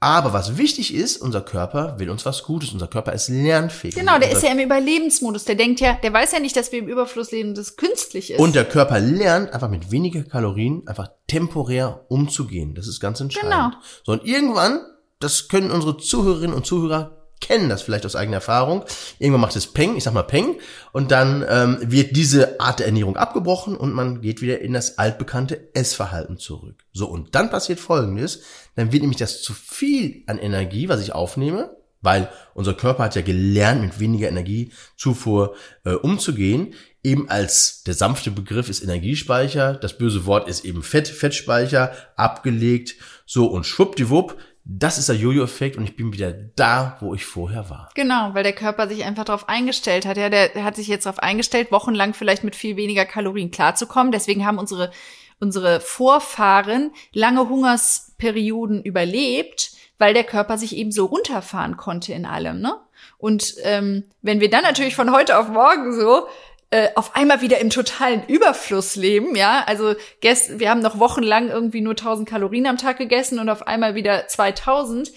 Aber 0.00 0.32
was 0.32 0.56
wichtig 0.56 0.92
ist, 0.92 1.18
unser 1.18 1.42
Körper 1.42 1.96
will 2.00 2.10
uns 2.10 2.26
was 2.26 2.42
Gutes. 2.42 2.72
Unser 2.72 2.88
Körper 2.88 3.12
ist 3.12 3.28
lernfähig. 3.28 3.94
Genau, 3.94 4.18
der 4.18 4.32
ist 4.32 4.42
ja 4.42 4.50
im 4.50 4.58
Überlebensmodus. 4.58 5.44
Der 5.44 5.54
denkt 5.54 5.78
ja, 5.78 5.96
der 6.02 6.12
weiß 6.12 6.32
ja 6.32 6.40
nicht, 6.40 6.56
dass 6.56 6.72
wir 6.72 6.80
im 6.80 6.88
Überfluss 6.88 7.30
leben, 7.30 7.54
das 7.54 7.76
künstlich 7.76 8.32
ist. 8.32 8.40
Und 8.40 8.56
der 8.56 8.64
Körper 8.64 8.98
lernt 8.98 9.52
einfach 9.52 9.68
mit 9.68 9.92
weniger 9.92 10.24
Kalorien 10.24 10.82
einfach 10.88 11.10
temporär 11.28 12.04
umzugehen. 12.08 12.74
Das 12.74 12.88
ist 12.88 12.98
ganz 12.98 13.20
entscheidend. 13.20 13.52
Genau. 13.52 13.70
So, 14.02 14.10
und 14.10 14.24
irgendwann, 14.24 14.80
das 15.20 15.46
können 15.46 15.70
unsere 15.70 15.96
Zuhörerinnen 15.96 16.56
und 16.56 16.66
Zuhörer 16.66 17.21
kennen 17.42 17.68
das 17.68 17.82
vielleicht 17.82 18.06
aus 18.06 18.16
eigener 18.16 18.36
Erfahrung. 18.36 18.84
Irgendwann 19.18 19.42
macht 19.42 19.56
es 19.56 19.66
Peng, 19.66 19.96
ich 19.96 20.04
sag 20.04 20.14
mal 20.14 20.22
Peng, 20.22 20.56
und 20.92 21.10
dann 21.10 21.44
ähm, 21.46 21.78
wird 21.82 22.16
diese 22.16 22.60
Art 22.60 22.78
der 22.78 22.86
Ernährung 22.86 23.16
abgebrochen 23.16 23.76
und 23.76 23.92
man 23.92 24.22
geht 24.22 24.40
wieder 24.40 24.60
in 24.60 24.72
das 24.72 24.96
altbekannte 24.96 25.74
Essverhalten 25.74 26.38
zurück. 26.38 26.84
So, 26.92 27.06
und 27.06 27.34
dann 27.34 27.50
passiert 27.50 27.80
Folgendes, 27.80 28.42
dann 28.76 28.92
wird 28.92 29.02
nämlich 29.02 29.18
das 29.18 29.42
zu 29.42 29.52
viel 29.52 30.22
an 30.26 30.38
Energie, 30.38 30.88
was 30.88 31.02
ich 31.02 31.12
aufnehme, 31.12 31.76
weil 32.00 32.28
unser 32.54 32.74
Körper 32.74 33.04
hat 33.04 33.16
ja 33.16 33.22
gelernt, 33.22 33.82
mit 33.82 34.00
weniger 34.00 34.28
Energiezufuhr 34.28 35.54
äh, 35.84 35.92
umzugehen. 35.92 36.74
Eben 37.04 37.28
als 37.28 37.82
der 37.84 37.94
sanfte 37.94 38.30
Begriff 38.30 38.68
ist 38.68 38.82
Energiespeicher, 38.82 39.74
das 39.74 39.98
böse 39.98 40.26
Wort 40.26 40.48
ist 40.48 40.64
eben 40.64 40.82
Fett, 40.82 41.08
Fettspeicher, 41.08 41.92
abgelegt, 42.16 42.94
so 43.26 43.46
und 43.46 43.66
schwuppdiwupp, 43.66 44.36
das 44.64 44.96
ist 44.96 45.08
der 45.08 45.16
Jojo-Effekt 45.16 45.76
und 45.76 45.84
ich 45.84 45.96
bin 45.96 46.12
wieder 46.12 46.32
da, 46.32 46.96
wo 47.00 47.14
ich 47.14 47.24
vorher 47.24 47.68
war. 47.68 47.90
Genau, 47.94 48.30
weil 48.32 48.44
der 48.44 48.52
Körper 48.52 48.88
sich 48.88 49.04
einfach 49.04 49.24
darauf 49.24 49.48
eingestellt 49.48 50.06
hat. 50.06 50.16
Ja, 50.16 50.28
der, 50.28 50.62
hat 50.62 50.76
sich 50.76 50.86
jetzt 50.86 51.06
darauf 51.06 51.18
eingestellt, 51.18 51.72
wochenlang 51.72 52.14
vielleicht 52.14 52.44
mit 52.44 52.54
viel 52.54 52.76
weniger 52.76 53.04
Kalorien 53.04 53.50
klarzukommen. 53.50 54.12
Deswegen 54.12 54.46
haben 54.46 54.58
unsere, 54.58 54.92
unsere 55.40 55.80
Vorfahren 55.80 56.92
lange 57.12 57.48
Hungersperioden 57.48 58.82
überlebt, 58.84 59.72
weil 59.98 60.14
der 60.14 60.24
Körper 60.24 60.56
sich 60.58 60.76
eben 60.76 60.92
so 60.92 61.06
runterfahren 61.06 61.76
konnte 61.76 62.12
in 62.12 62.24
allem, 62.24 62.60
ne? 62.60 62.76
Und 63.18 63.54
ähm, 63.62 64.04
wenn 64.20 64.40
wir 64.40 64.50
dann 64.50 64.62
natürlich 64.62 64.94
von 64.94 65.12
heute 65.12 65.38
auf 65.38 65.48
morgen 65.48 65.92
so 65.92 66.26
äh, 66.72 66.88
auf 66.94 67.14
einmal 67.14 67.42
wieder 67.42 67.58
im 67.58 67.68
totalen 67.68 68.22
Überfluss 68.26 68.96
leben, 68.96 69.36
ja, 69.36 69.62
also 69.66 69.94
gest 70.22 70.58
wir 70.58 70.70
haben 70.70 70.80
noch 70.80 70.98
wochenlang 70.98 71.50
irgendwie 71.50 71.82
nur 71.82 71.92
1000 71.92 72.26
Kalorien 72.26 72.66
am 72.66 72.78
Tag 72.78 72.96
gegessen 72.96 73.38
und 73.38 73.50
auf 73.50 73.66
einmal 73.66 73.94
wieder 73.94 74.26
2000. 74.26 75.12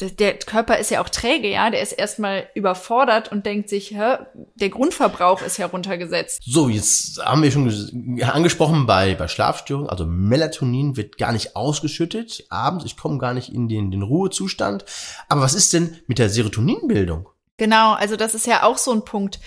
Der, 0.00 0.10
der 0.10 0.34
Körper 0.34 0.76
ist 0.76 0.90
ja 0.90 1.02
auch 1.02 1.08
träge, 1.08 1.48
ja, 1.48 1.70
der 1.70 1.80
ist 1.80 1.92
erstmal 1.92 2.46
überfordert 2.54 3.32
und 3.32 3.46
denkt 3.46 3.70
sich, 3.70 3.92
hä, 3.92 4.18
der 4.56 4.68
Grundverbrauch 4.68 5.40
ist 5.40 5.56
ja 5.56 5.66
runtergesetzt. 5.66 6.42
So, 6.44 6.68
jetzt 6.68 7.24
haben 7.24 7.42
wir 7.42 7.50
schon 7.50 8.20
angesprochen 8.22 8.84
bei, 8.84 9.14
bei 9.14 9.28
Schlafstörungen, 9.28 9.88
also 9.88 10.04
Melatonin 10.04 10.98
wird 10.98 11.16
gar 11.16 11.32
nicht 11.32 11.56
ausgeschüttet 11.56 12.44
abends, 12.50 12.84
ich 12.84 12.98
komme 12.98 13.16
gar 13.16 13.32
nicht 13.32 13.48
in 13.48 13.66
den, 13.66 13.90
den 13.90 14.02
Ruhezustand. 14.02 14.84
Aber 15.30 15.40
was 15.40 15.54
ist 15.54 15.72
denn 15.72 15.96
mit 16.06 16.18
der 16.18 16.28
Serotoninbildung? 16.28 17.30
Genau, 17.56 17.94
also 17.94 18.16
das 18.16 18.34
ist 18.34 18.46
ja 18.46 18.62
auch 18.62 18.76
so 18.76 18.92
ein 18.92 19.06
Punkt. 19.06 19.40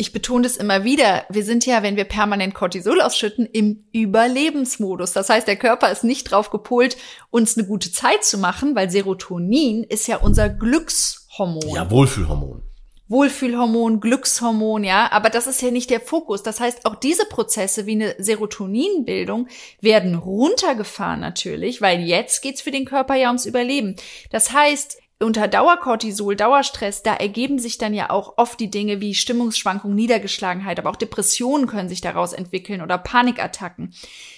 Ich 0.00 0.12
betone 0.12 0.44
das 0.44 0.56
immer 0.56 0.84
wieder. 0.84 1.26
Wir 1.28 1.44
sind 1.44 1.66
ja, 1.66 1.82
wenn 1.82 1.96
wir 1.96 2.04
permanent 2.04 2.54
Cortisol 2.54 3.00
ausschütten, 3.00 3.46
im 3.46 3.84
Überlebensmodus. 3.92 5.12
Das 5.12 5.28
heißt, 5.28 5.48
der 5.48 5.56
Körper 5.56 5.90
ist 5.90 6.04
nicht 6.04 6.30
drauf 6.30 6.50
gepolt, 6.50 6.96
uns 7.30 7.58
eine 7.58 7.66
gute 7.66 7.90
Zeit 7.90 8.24
zu 8.24 8.38
machen, 8.38 8.76
weil 8.76 8.90
Serotonin 8.90 9.82
ist 9.82 10.06
ja 10.06 10.18
unser 10.18 10.50
Glückshormon. 10.50 11.74
Ja, 11.74 11.90
Wohlfühlhormon. 11.90 12.62
Wohlfühlhormon, 13.08 14.00
Glückshormon, 14.00 14.84
ja, 14.84 15.10
aber 15.10 15.30
das 15.30 15.46
ist 15.46 15.62
ja 15.62 15.70
nicht 15.72 15.90
der 15.90 16.00
Fokus. 16.00 16.44
Das 16.44 16.60
heißt, 16.60 16.84
auch 16.84 16.94
diese 16.94 17.24
Prozesse 17.24 17.86
wie 17.86 17.92
eine 17.92 18.14
Serotoninbildung 18.18 19.48
werden 19.80 20.14
runtergefahren 20.14 21.18
natürlich, 21.18 21.80
weil 21.80 22.02
jetzt 22.02 22.42
geht's 22.42 22.60
für 22.60 22.70
den 22.70 22.84
Körper 22.84 23.16
ja 23.16 23.28
ums 23.28 23.46
Überleben. 23.46 23.96
Das 24.30 24.52
heißt, 24.52 24.98
unter 25.20 25.48
Dauercortisol, 25.48 26.36
Dauerstress, 26.36 27.02
da 27.02 27.14
ergeben 27.14 27.58
sich 27.58 27.76
dann 27.76 27.92
ja 27.92 28.10
auch 28.10 28.34
oft 28.36 28.60
die 28.60 28.70
Dinge 28.70 29.00
wie 29.00 29.14
Stimmungsschwankungen, 29.14 29.96
Niedergeschlagenheit, 29.96 30.78
aber 30.78 30.90
auch 30.90 30.96
Depressionen 30.96 31.66
können 31.66 31.88
sich 31.88 32.00
daraus 32.00 32.32
entwickeln 32.32 32.82
oder 32.82 32.98
Panikattacken. 32.98 33.92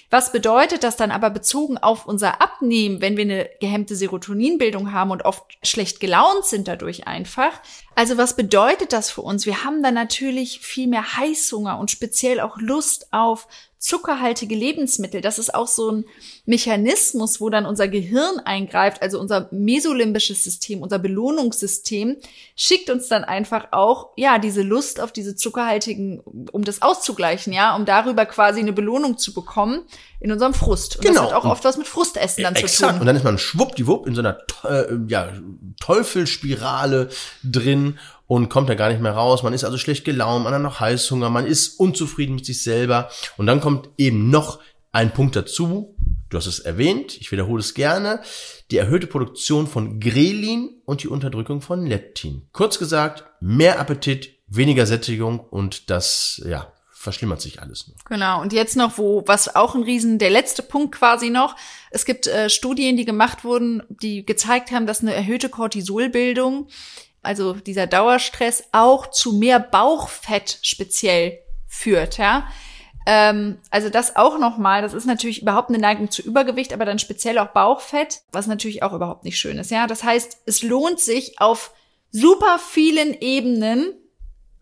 Was 0.09 0.31
bedeutet 0.31 0.83
das 0.83 0.97
dann 0.97 1.11
aber 1.11 1.29
bezogen 1.29 1.77
auf 1.77 2.07
unser 2.07 2.41
Abnehmen, 2.41 2.99
wenn 2.99 3.15
wir 3.15 3.25
eine 3.25 3.49
gehemmte 3.59 3.95
Serotoninbildung 3.95 4.91
haben 4.91 5.11
und 5.11 5.23
oft 5.23 5.43
schlecht 5.61 5.99
gelaunt 5.99 6.45
sind 6.45 6.67
dadurch 6.67 7.07
einfach? 7.07 7.51
Also 7.93 8.17
was 8.17 8.35
bedeutet 8.35 8.91
das 8.91 9.11
für 9.11 9.21
uns? 9.21 9.45
Wir 9.45 9.63
haben 9.63 9.83
dann 9.83 9.93
natürlich 9.93 10.61
viel 10.61 10.87
mehr 10.87 11.15
Heißhunger 11.17 11.77
und 11.77 11.91
speziell 11.91 12.39
auch 12.39 12.57
Lust 12.57 13.13
auf 13.13 13.47
zuckerhaltige 13.81 14.53
Lebensmittel, 14.53 15.21
das 15.21 15.39
ist 15.39 15.55
auch 15.55 15.67
so 15.67 15.91
ein 15.91 16.05
Mechanismus, 16.45 17.41
wo 17.41 17.49
dann 17.49 17.65
unser 17.65 17.87
Gehirn 17.87 18.39
eingreift, 18.45 19.01
also 19.01 19.19
unser 19.19 19.47
mesolimbisches 19.51 20.43
System, 20.43 20.83
unser 20.83 20.99
Belohnungssystem, 20.99 22.17
schickt 22.55 22.91
uns 22.91 23.07
dann 23.07 23.23
einfach 23.23 23.69
auch, 23.71 24.11
ja, 24.17 24.37
diese 24.37 24.61
Lust 24.61 25.01
auf 25.01 25.11
diese 25.11 25.35
zuckerhaltigen, 25.35 26.19
um 26.51 26.63
das 26.63 26.83
auszugleichen, 26.83 27.53
ja, 27.53 27.75
um 27.75 27.85
darüber 27.85 28.27
quasi 28.27 28.59
eine 28.59 28.71
Belohnung 28.71 29.17
zu 29.17 29.33
bekommen 29.33 29.81
in 30.19 30.31
unserem 30.31 30.53
Frust. 30.53 30.97
Und 30.97 31.05
Genau. 31.05 31.23
das 31.23 31.31
hat 31.31 31.37
auch 31.39 31.45
oft 31.45 31.63
was 31.63 31.77
mit 31.77 31.87
Frustessen 31.87 32.43
dann 32.43 32.55
zu 32.55 32.65
Exakt. 32.65 32.91
tun. 32.91 32.99
Und 33.01 33.07
dann 33.07 33.15
ist 33.15 33.23
man 33.23 33.39
schwuppdiwupp 33.39 34.05
in 34.05 34.13
so 34.13 34.21
einer 34.21 34.37
äh, 34.63 34.93
ja, 35.07 35.29
Teufelsspirale 35.79 37.09
drin 37.43 37.97
und 38.31 38.47
kommt 38.47 38.69
da 38.69 38.75
gar 38.75 38.87
nicht 38.87 39.01
mehr 39.01 39.11
raus. 39.11 39.43
Man 39.43 39.51
ist 39.51 39.65
also 39.65 39.77
schlecht 39.77 40.05
gelaunt, 40.05 40.45
man 40.45 40.53
hat 40.53 40.61
noch 40.61 40.79
Heißhunger, 40.79 41.29
man 41.29 41.45
ist 41.45 41.77
unzufrieden 41.77 42.35
mit 42.35 42.45
sich 42.45 42.63
selber. 42.63 43.09
Und 43.35 43.45
dann 43.45 43.59
kommt 43.59 43.89
eben 43.97 44.29
noch 44.29 44.61
ein 44.93 45.11
Punkt 45.11 45.35
dazu. 45.35 45.97
Du 46.29 46.37
hast 46.37 46.45
es 46.45 46.59
erwähnt, 46.59 47.17
ich 47.19 47.33
wiederhole 47.33 47.59
es 47.59 47.73
gerne. 47.73 48.21
Die 48.71 48.77
erhöhte 48.77 49.07
Produktion 49.07 49.67
von 49.67 49.99
Grelin 49.99 50.69
und 50.85 51.03
die 51.03 51.09
Unterdrückung 51.09 51.59
von 51.59 51.85
Leptin. 51.85 52.47
Kurz 52.53 52.79
gesagt, 52.79 53.25
mehr 53.41 53.81
Appetit, 53.81 54.29
weniger 54.47 54.85
Sättigung 54.85 55.41
und 55.41 55.89
das, 55.89 56.41
ja, 56.47 56.71
verschlimmert 56.89 57.41
sich 57.41 57.61
alles 57.61 57.89
nur. 57.89 57.97
Genau. 58.05 58.41
Und 58.41 58.53
jetzt 58.53 58.77
noch, 58.77 58.97
wo, 58.97 59.23
was 59.25 59.57
auch 59.57 59.75
ein 59.75 59.83
Riesen, 59.83 60.19
der 60.19 60.29
letzte 60.29 60.63
Punkt 60.63 60.95
quasi 60.95 61.31
noch. 61.31 61.57
Es 61.89 62.05
gibt 62.05 62.27
äh, 62.27 62.49
Studien, 62.49 62.95
die 62.95 63.03
gemacht 63.03 63.43
wurden, 63.43 63.83
die 63.89 64.25
gezeigt 64.25 64.71
haben, 64.71 64.85
dass 64.85 65.01
eine 65.01 65.13
erhöhte 65.13 65.49
Cortisolbildung, 65.49 66.69
also 67.21 67.53
dieser 67.53 67.87
Dauerstress, 67.87 68.63
auch 68.71 69.07
zu 69.07 69.33
mehr 69.33 69.59
Bauchfett 69.59 70.59
speziell 70.61 71.39
führt, 71.67 72.17
ja. 72.17 72.47
Ähm, 73.05 73.57
also 73.71 73.89
das 73.89 74.15
auch 74.15 74.37
nochmal, 74.37 74.81
das 74.81 74.93
ist 74.93 75.05
natürlich 75.05 75.41
überhaupt 75.41 75.69
eine 75.69 75.79
Neigung 75.79 76.11
zu 76.11 76.21
Übergewicht, 76.21 76.73
aber 76.73 76.85
dann 76.85 76.99
speziell 76.99 77.39
auch 77.39 77.47
Bauchfett, 77.47 78.21
was 78.31 78.45
natürlich 78.47 78.83
auch 78.83 78.93
überhaupt 78.93 79.23
nicht 79.23 79.39
schön 79.39 79.57
ist, 79.57 79.71
ja. 79.71 79.87
Das 79.87 80.03
heißt, 80.03 80.39
es 80.45 80.61
lohnt 80.61 80.99
sich 80.99 81.39
auf 81.39 81.71
super 82.11 82.59
vielen 82.59 83.13
Ebenen 83.19 83.93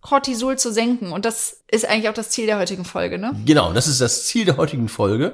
Cortisol 0.02 0.58
zu 0.58 0.72
senken. 0.72 1.12
Und 1.12 1.26
das 1.26 1.64
ist 1.70 1.86
eigentlich 1.86 2.10
auch 2.10 2.14
das 2.14 2.30
Ziel 2.30 2.46
der 2.46 2.58
heutigen 2.58 2.86
Folge, 2.86 3.18
ne? 3.18 3.36
Genau, 3.46 3.74
das 3.74 3.88
ist 3.88 4.02
das 4.02 4.26
Ziel 4.26 4.46
der 4.46 4.58
heutigen 4.58 4.88
Folge. 4.88 5.34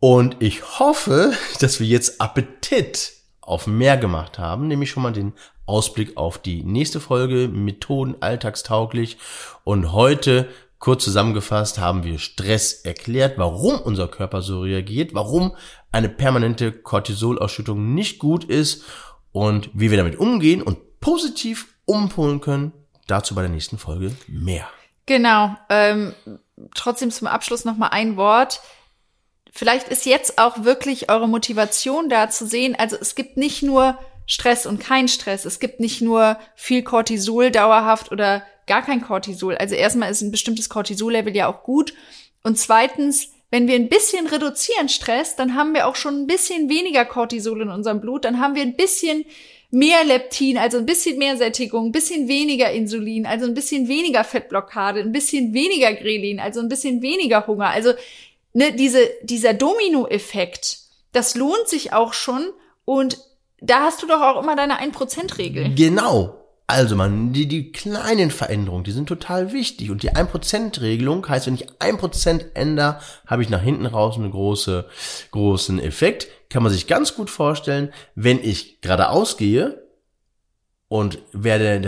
Und 0.00 0.36
ich 0.40 0.78
hoffe, 0.78 1.32
dass 1.60 1.80
wir 1.80 1.86
jetzt 1.86 2.20
Appetit 2.20 3.12
auf 3.40 3.66
mehr 3.66 3.96
gemacht 3.96 4.38
haben, 4.38 4.68
nämlich 4.68 4.90
schon 4.90 5.02
mal 5.02 5.12
den 5.12 5.32
Ausblick 5.66 6.16
auf 6.16 6.38
die 6.38 6.62
nächste 6.62 7.00
Folge, 7.00 7.48
Methoden 7.48 8.16
alltagstauglich. 8.20 9.18
Und 9.64 9.92
heute, 9.92 10.48
kurz 10.78 11.04
zusammengefasst, 11.04 11.78
haben 11.78 12.04
wir 12.04 12.18
Stress 12.18 12.72
erklärt, 12.72 13.38
warum 13.38 13.80
unser 13.80 14.08
Körper 14.08 14.42
so 14.42 14.60
reagiert, 14.60 15.14
warum 15.14 15.56
eine 15.92 16.08
permanente 16.08 16.72
Cortisolausschüttung 16.72 17.94
nicht 17.94 18.18
gut 18.18 18.44
ist 18.44 18.84
und 19.32 19.70
wie 19.72 19.90
wir 19.90 19.98
damit 19.98 20.18
umgehen 20.18 20.62
und 20.62 21.00
positiv 21.00 21.74
umpolen 21.84 22.40
können. 22.40 22.72
Dazu 23.06 23.34
bei 23.34 23.42
der 23.42 23.50
nächsten 23.50 23.78
Folge 23.78 24.12
mehr. 24.26 24.66
Genau. 25.06 25.56
Ähm, 25.68 26.14
trotzdem 26.74 27.10
zum 27.10 27.28
Abschluss 27.28 27.64
noch 27.64 27.76
mal 27.76 27.88
ein 27.88 28.16
Wort. 28.16 28.60
Vielleicht 29.52 29.88
ist 29.88 30.06
jetzt 30.06 30.38
auch 30.38 30.64
wirklich 30.64 31.10
eure 31.10 31.28
Motivation 31.28 32.08
da 32.08 32.28
zu 32.30 32.46
sehen. 32.46 32.74
Also 32.76 32.96
es 33.00 33.14
gibt 33.14 33.36
nicht 33.36 33.62
nur 33.62 33.98
Stress 34.26 34.66
und 34.66 34.80
kein 34.80 35.08
Stress. 35.08 35.44
Es 35.44 35.60
gibt 35.60 35.80
nicht 35.80 36.00
nur 36.00 36.38
viel 36.54 36.82
Cortisol 36.82 37.50
dauerhaft 37.50 38.10
oder 38.12 38.42
gar 38.66 38.82
kein 38.82 39.02
Cortisol. 39.02 39.56
Also 39.56 39.74
erstmal 39.74 40.10
ist 40.10 40.22
ein 40.22 40.30
bestimmtes 40.30 40.68
Cortisol-Level 40.68 41.34
ja 41.36 41.48
auch 41.48 41.62
gut. 41.62 41.94
Und 42.42 42.58
zweitens, 42.58 43.32
wenn 43.50 43.68
wir 43.68 43.74
ein 43.74 43.88
bisschen 43.88 44.26
reduzieren 44.26 44.88
Stress, 44.88 45.36
dann 45.36 45.54
haben 45.54 45.74
wir 45.74 45.86
auch 45.86 45.96
schon 45.96 46.22
ein 46.22 46.26
bisschen 46.26 46.68
weniger 46.68 47.04
Cortisol 47.04 47.62
in 47.62 47.68
unserem 47.68 48.00
Blut. 48.00 48.24
Dann 48.24 48.40
haben 48.40 48.54
wir 48.54 48.62
ein 48.62 48.76
bisschen 48.76 49.24
mehr 49.70 50.04
Leptin, 50.04 50.56
also 50.56 50.78
ein 50.78 50.86
bisschen 50.86 51.18
mehr 51.18 51.36
Sättigung, 51.36 51.86
ein 51.86 51.92
bisschen 51.92 52.28
weniger 52.28 52.70
Insulin, 52.70 53.26
also 53.26 53.44
ein 53.46 53.54
bisschen 53.54 53.88
weniger 53.88 54.22
Fettblockade, 54.22 55.00
ein 55.00 55.12
bisschen 55.12 55.52
weniger 55.52 55.92
Grelin, 55.92 56.38
also 56.38 56.60
ein 56.60 56.68
bisschen 56.68 57.02
weniger 57.02 57.46
Hunger. 57.46 57.70
Also 57.70 57.92
ne, 58.52 58.72
diese, 58.72 59.10
dieser 59.22 59.52
Dominoeffekt, 59.52 60.78
das 61.12 61.34
lohnt 61.34 61.68
sich 61.68 61.92
auch 61.92 62.12
schon 62.12 62.50
und 62.84 63.18
da 63.60 63.80
hast 63.80 64.02
du 64.02 64.06
doch 64.06 64.20
auch 64.20 64.42
immer 64.42 64.56
deine 64.56 64.80
1%-Regel. 64.80 65.74
Genau. 65.74 66.40
Also 66.66 66.96
man, 66.96 67.32
die, 67.32 67.46
die 67.46 67.72
kleinen 67.72 68.30
Veränderungen, 68.30 68.84
die 68.84 68.92
sind 68.92 69.06
total 69.06 69.52
wichtig. 69.52 69.90
Und 69.90 70.02
die 70.02 70.12
1%-Regelung 70.12 71.28
heißt, 71.28 71.46
wenn 71.46 71.54
ich 71.54 71.70
1% 71.72 72.54
ändere, 72.54 73.00
habe 73.26 73.42
ich 73.42 73.50
nach 73.50 73.60
hinten 73.60 73.86
raus 73.86 74.16
einen 74.16 74.30
große, 74.30 74.86
großen 75.30 75.78
Effekt. 75.78 76.28
Kann 76.48 76.62
man 76.62 76.72
sich 76.72 76.86
ganz 76.86 77.14
gut 77.14 77.28
vorstellen, 77.28 77.92
wenn 78.14 78.42
ich 78.42 78.80
geradeaus 78.80 79.36
gehe 79.36 79.83
und 80.94 81.18
werde 81.32 81.80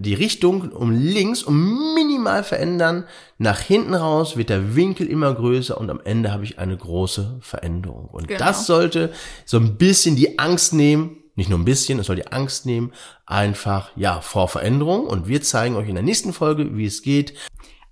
die 0.00 0.14
Richtung 0.14 0.70
um 0.70 0.92
links 0.92 1.42
um 1.42 1.92
minimal 1.96 2.44
verändern, 2.44 3.02
nach 3.36 3.58
hinten 3.58 3.94
raus 3.94 4.36
wird 4.36 4.48
der 4.48 4.76
Winkel 4.76 5.08
immer 5.08 5.34
größer 5.34 5.76
und 5.76 5.90
am 5.90 5.98
Ende 6.04 6.30
habe 6.30 6.44
ich 6.44 6.60
eine 6.60 6.76
große 6.76 7.38
Veränderung. 7.40 8.04
Und 8.12 8.28
Genau. 8.28 8.38
das 8.38 8.64
sollte 8.64 9.12
so 9.44 9.56
ein 9.56 9.74
bisschen 9.76 10.14
die 10.14 10.38
Angst 10.38 10.72
nehmen, 10.72 11.16
nicht 11.34 11.50
nur 11.50 11.58
ein 11.58 11.64
bisschen, 11.64 11.98
es 11.98 12.06
soll 12.06 12.14
die 12.14 12.28
Angst 12.28 12.64
nehmen, 12.64 12.92
einfach, 13.26 13.90
ja, 13.96 14.20
vor 14.20 14.46
Veränderung. 14.46 15.08
Und 15.08 15.26
wir 15.26 15.42
zeigen 15.42 15.74
euch 15.74 15.88
in 15.88 15.96
der 15.96 16.04
nächsten 16.04 16.32
Folge, 16.32 16.76
wie 16.76 16.86
es 16.86 17.02
geht. 17.02 17.34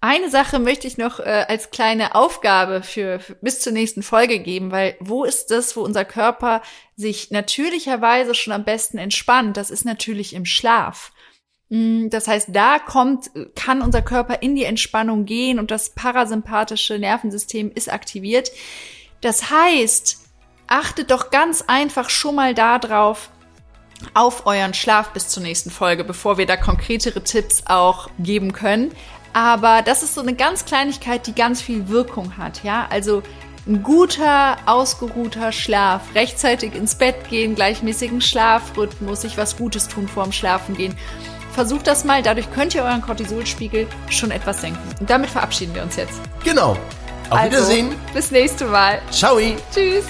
Eine 0.07 0.29
Sache 0.29 0.59
möchte 0.59 0.87
ich 0.87 0.99
noch 0.99 1.19
äh, 1.19 1.47
als 1.49 1.71
kleine 1.71 2.14
Aufgabe 2.14 2.83
für, 2.83 3.21
für 3.21 3.37
bis 3.37 3.61
zur 3.61 3.73
nächsten 3.73 4.03
Folge 4.03 4.38
geben, 4.38 4.71
weil 4.71 4.97
wo 5.01 5.25
ist 5.25 5.51
das, 5.51 5.79
wo 5.79 5.81
unser 5.81 6.05
Körper 6.05 6.61
sich 6.95 7.31
natürlicherweise 7.31 8.35
schon 8.35 8.53
am 8.53 8.64
besten 8.64 8.99
entspannt? 8.99 9.57
Das 9.57 9.71
ist 9.71 9.87
natürlich 9.87 10.35
im 10.35 10.45
Schlaf. 10.45 11.11
Mm, 11.71 12.11
Das 12.11 12.29
heißt, 12.29 12.51
da 12.53 12.81
kommt, 12.81 13.31
kann 13.55 13.81
unser 13.81 14.03
Körper 14.03 14.43
in 14.43 14.55
die 14.55 14.64
Entspannung 14.64 15.25
gehen 15.25 15.59
und 15.59 15.71
das 15.71 15.95
parasympathische 15.95 16.99
Nervensystem 16.99 17.73
ist 17.75 17.90
aktiviert. 17.90 18.53
Das 19.23 19.51
heißt, 19.51 20.19
achtet 20.67 21.12
doch 21.12 21.31
ganz 21.31 21.64
einfach 21.67 22.11
schon 22.11 22.35
mal 22.35 22.53
darauf, 22.53 23.31
auf 24.12 24.47
euren 24.47 24.75
Schlaf 24.75 25.12
bis 25.12 25.29
zur 25.29 25.43
nächsten 25.43 25.71
Folge, 25.71 26.05
bevor 26.05 26.37
wir 26.37 26.47
da 26.47 26.57
konkretere 26.57 27.23
Tipps 27.25 27.62
auch 27.67 28.11
geben 28.19 28.53
können. 28.53 28.93
Aber 29.35 29.83
das 29.83 30.03
ist 30.03 30.14
so 30.14 30.20
eine 30.23 30.35
ganz 30.35 30.64
Kleinigkeit, 30.64 31.27
die 31.27 31.35
ganz 31.35 31.61
viel 31.61 31.88
Wirkung 31.88 32.38
hat, 32.38 32.62
ja? 32.64 32.87
Also 32.88 33.23
ein 33.66 33.83
guter, 33.83 34.57
ausgeruhter 34.66 35.51
Schlaf, 35.51 36.03
rechtzeitig 36.14 36.75
ins 36.75 36.94
Bett 36.94 37.29
gehen, 37.29 37.55
gleichmäßigen 37.55 38.20
Schlafrhythmus, 38.20 39.23
sich 39.23 39.37
was 39.37 39.57
Gutes 39.57 39.88
tun 39.88 40.07
vorm 40.07 40.33
Schlafen 40.33 40.77
gehen. 40.77 40.94
Versucht 41.53 41.87
das 41.87 42.05
mal, 42.05 42.23
dadurch 42.23 42.51
könnt 42.53 42.75
ihr 42.75 42.83
euren 42.83 43.03
Cortisolspiegel 43.03 43.87
schon 44.11 44.31
etwas 44.31 44.61
senken. 44.61 44.81
Und 45.01 45.09
damit 45.11 45.31
verabschieden 45.31 45.75
wir 45.75 45.83
uns 45.83 45.97
jetzt. 45.97 46.20
Genau. 46.44 46.77
Auf 47.31 47.38
Also, 47.38 47.47
Wiedersehen. 47.47 47.94
Bis 48.12 48.31
nächste 48.31 48.66
Mal. 48.66 49.01
Ciao. 49.11 49.38
Tschüss. 49.73 50.05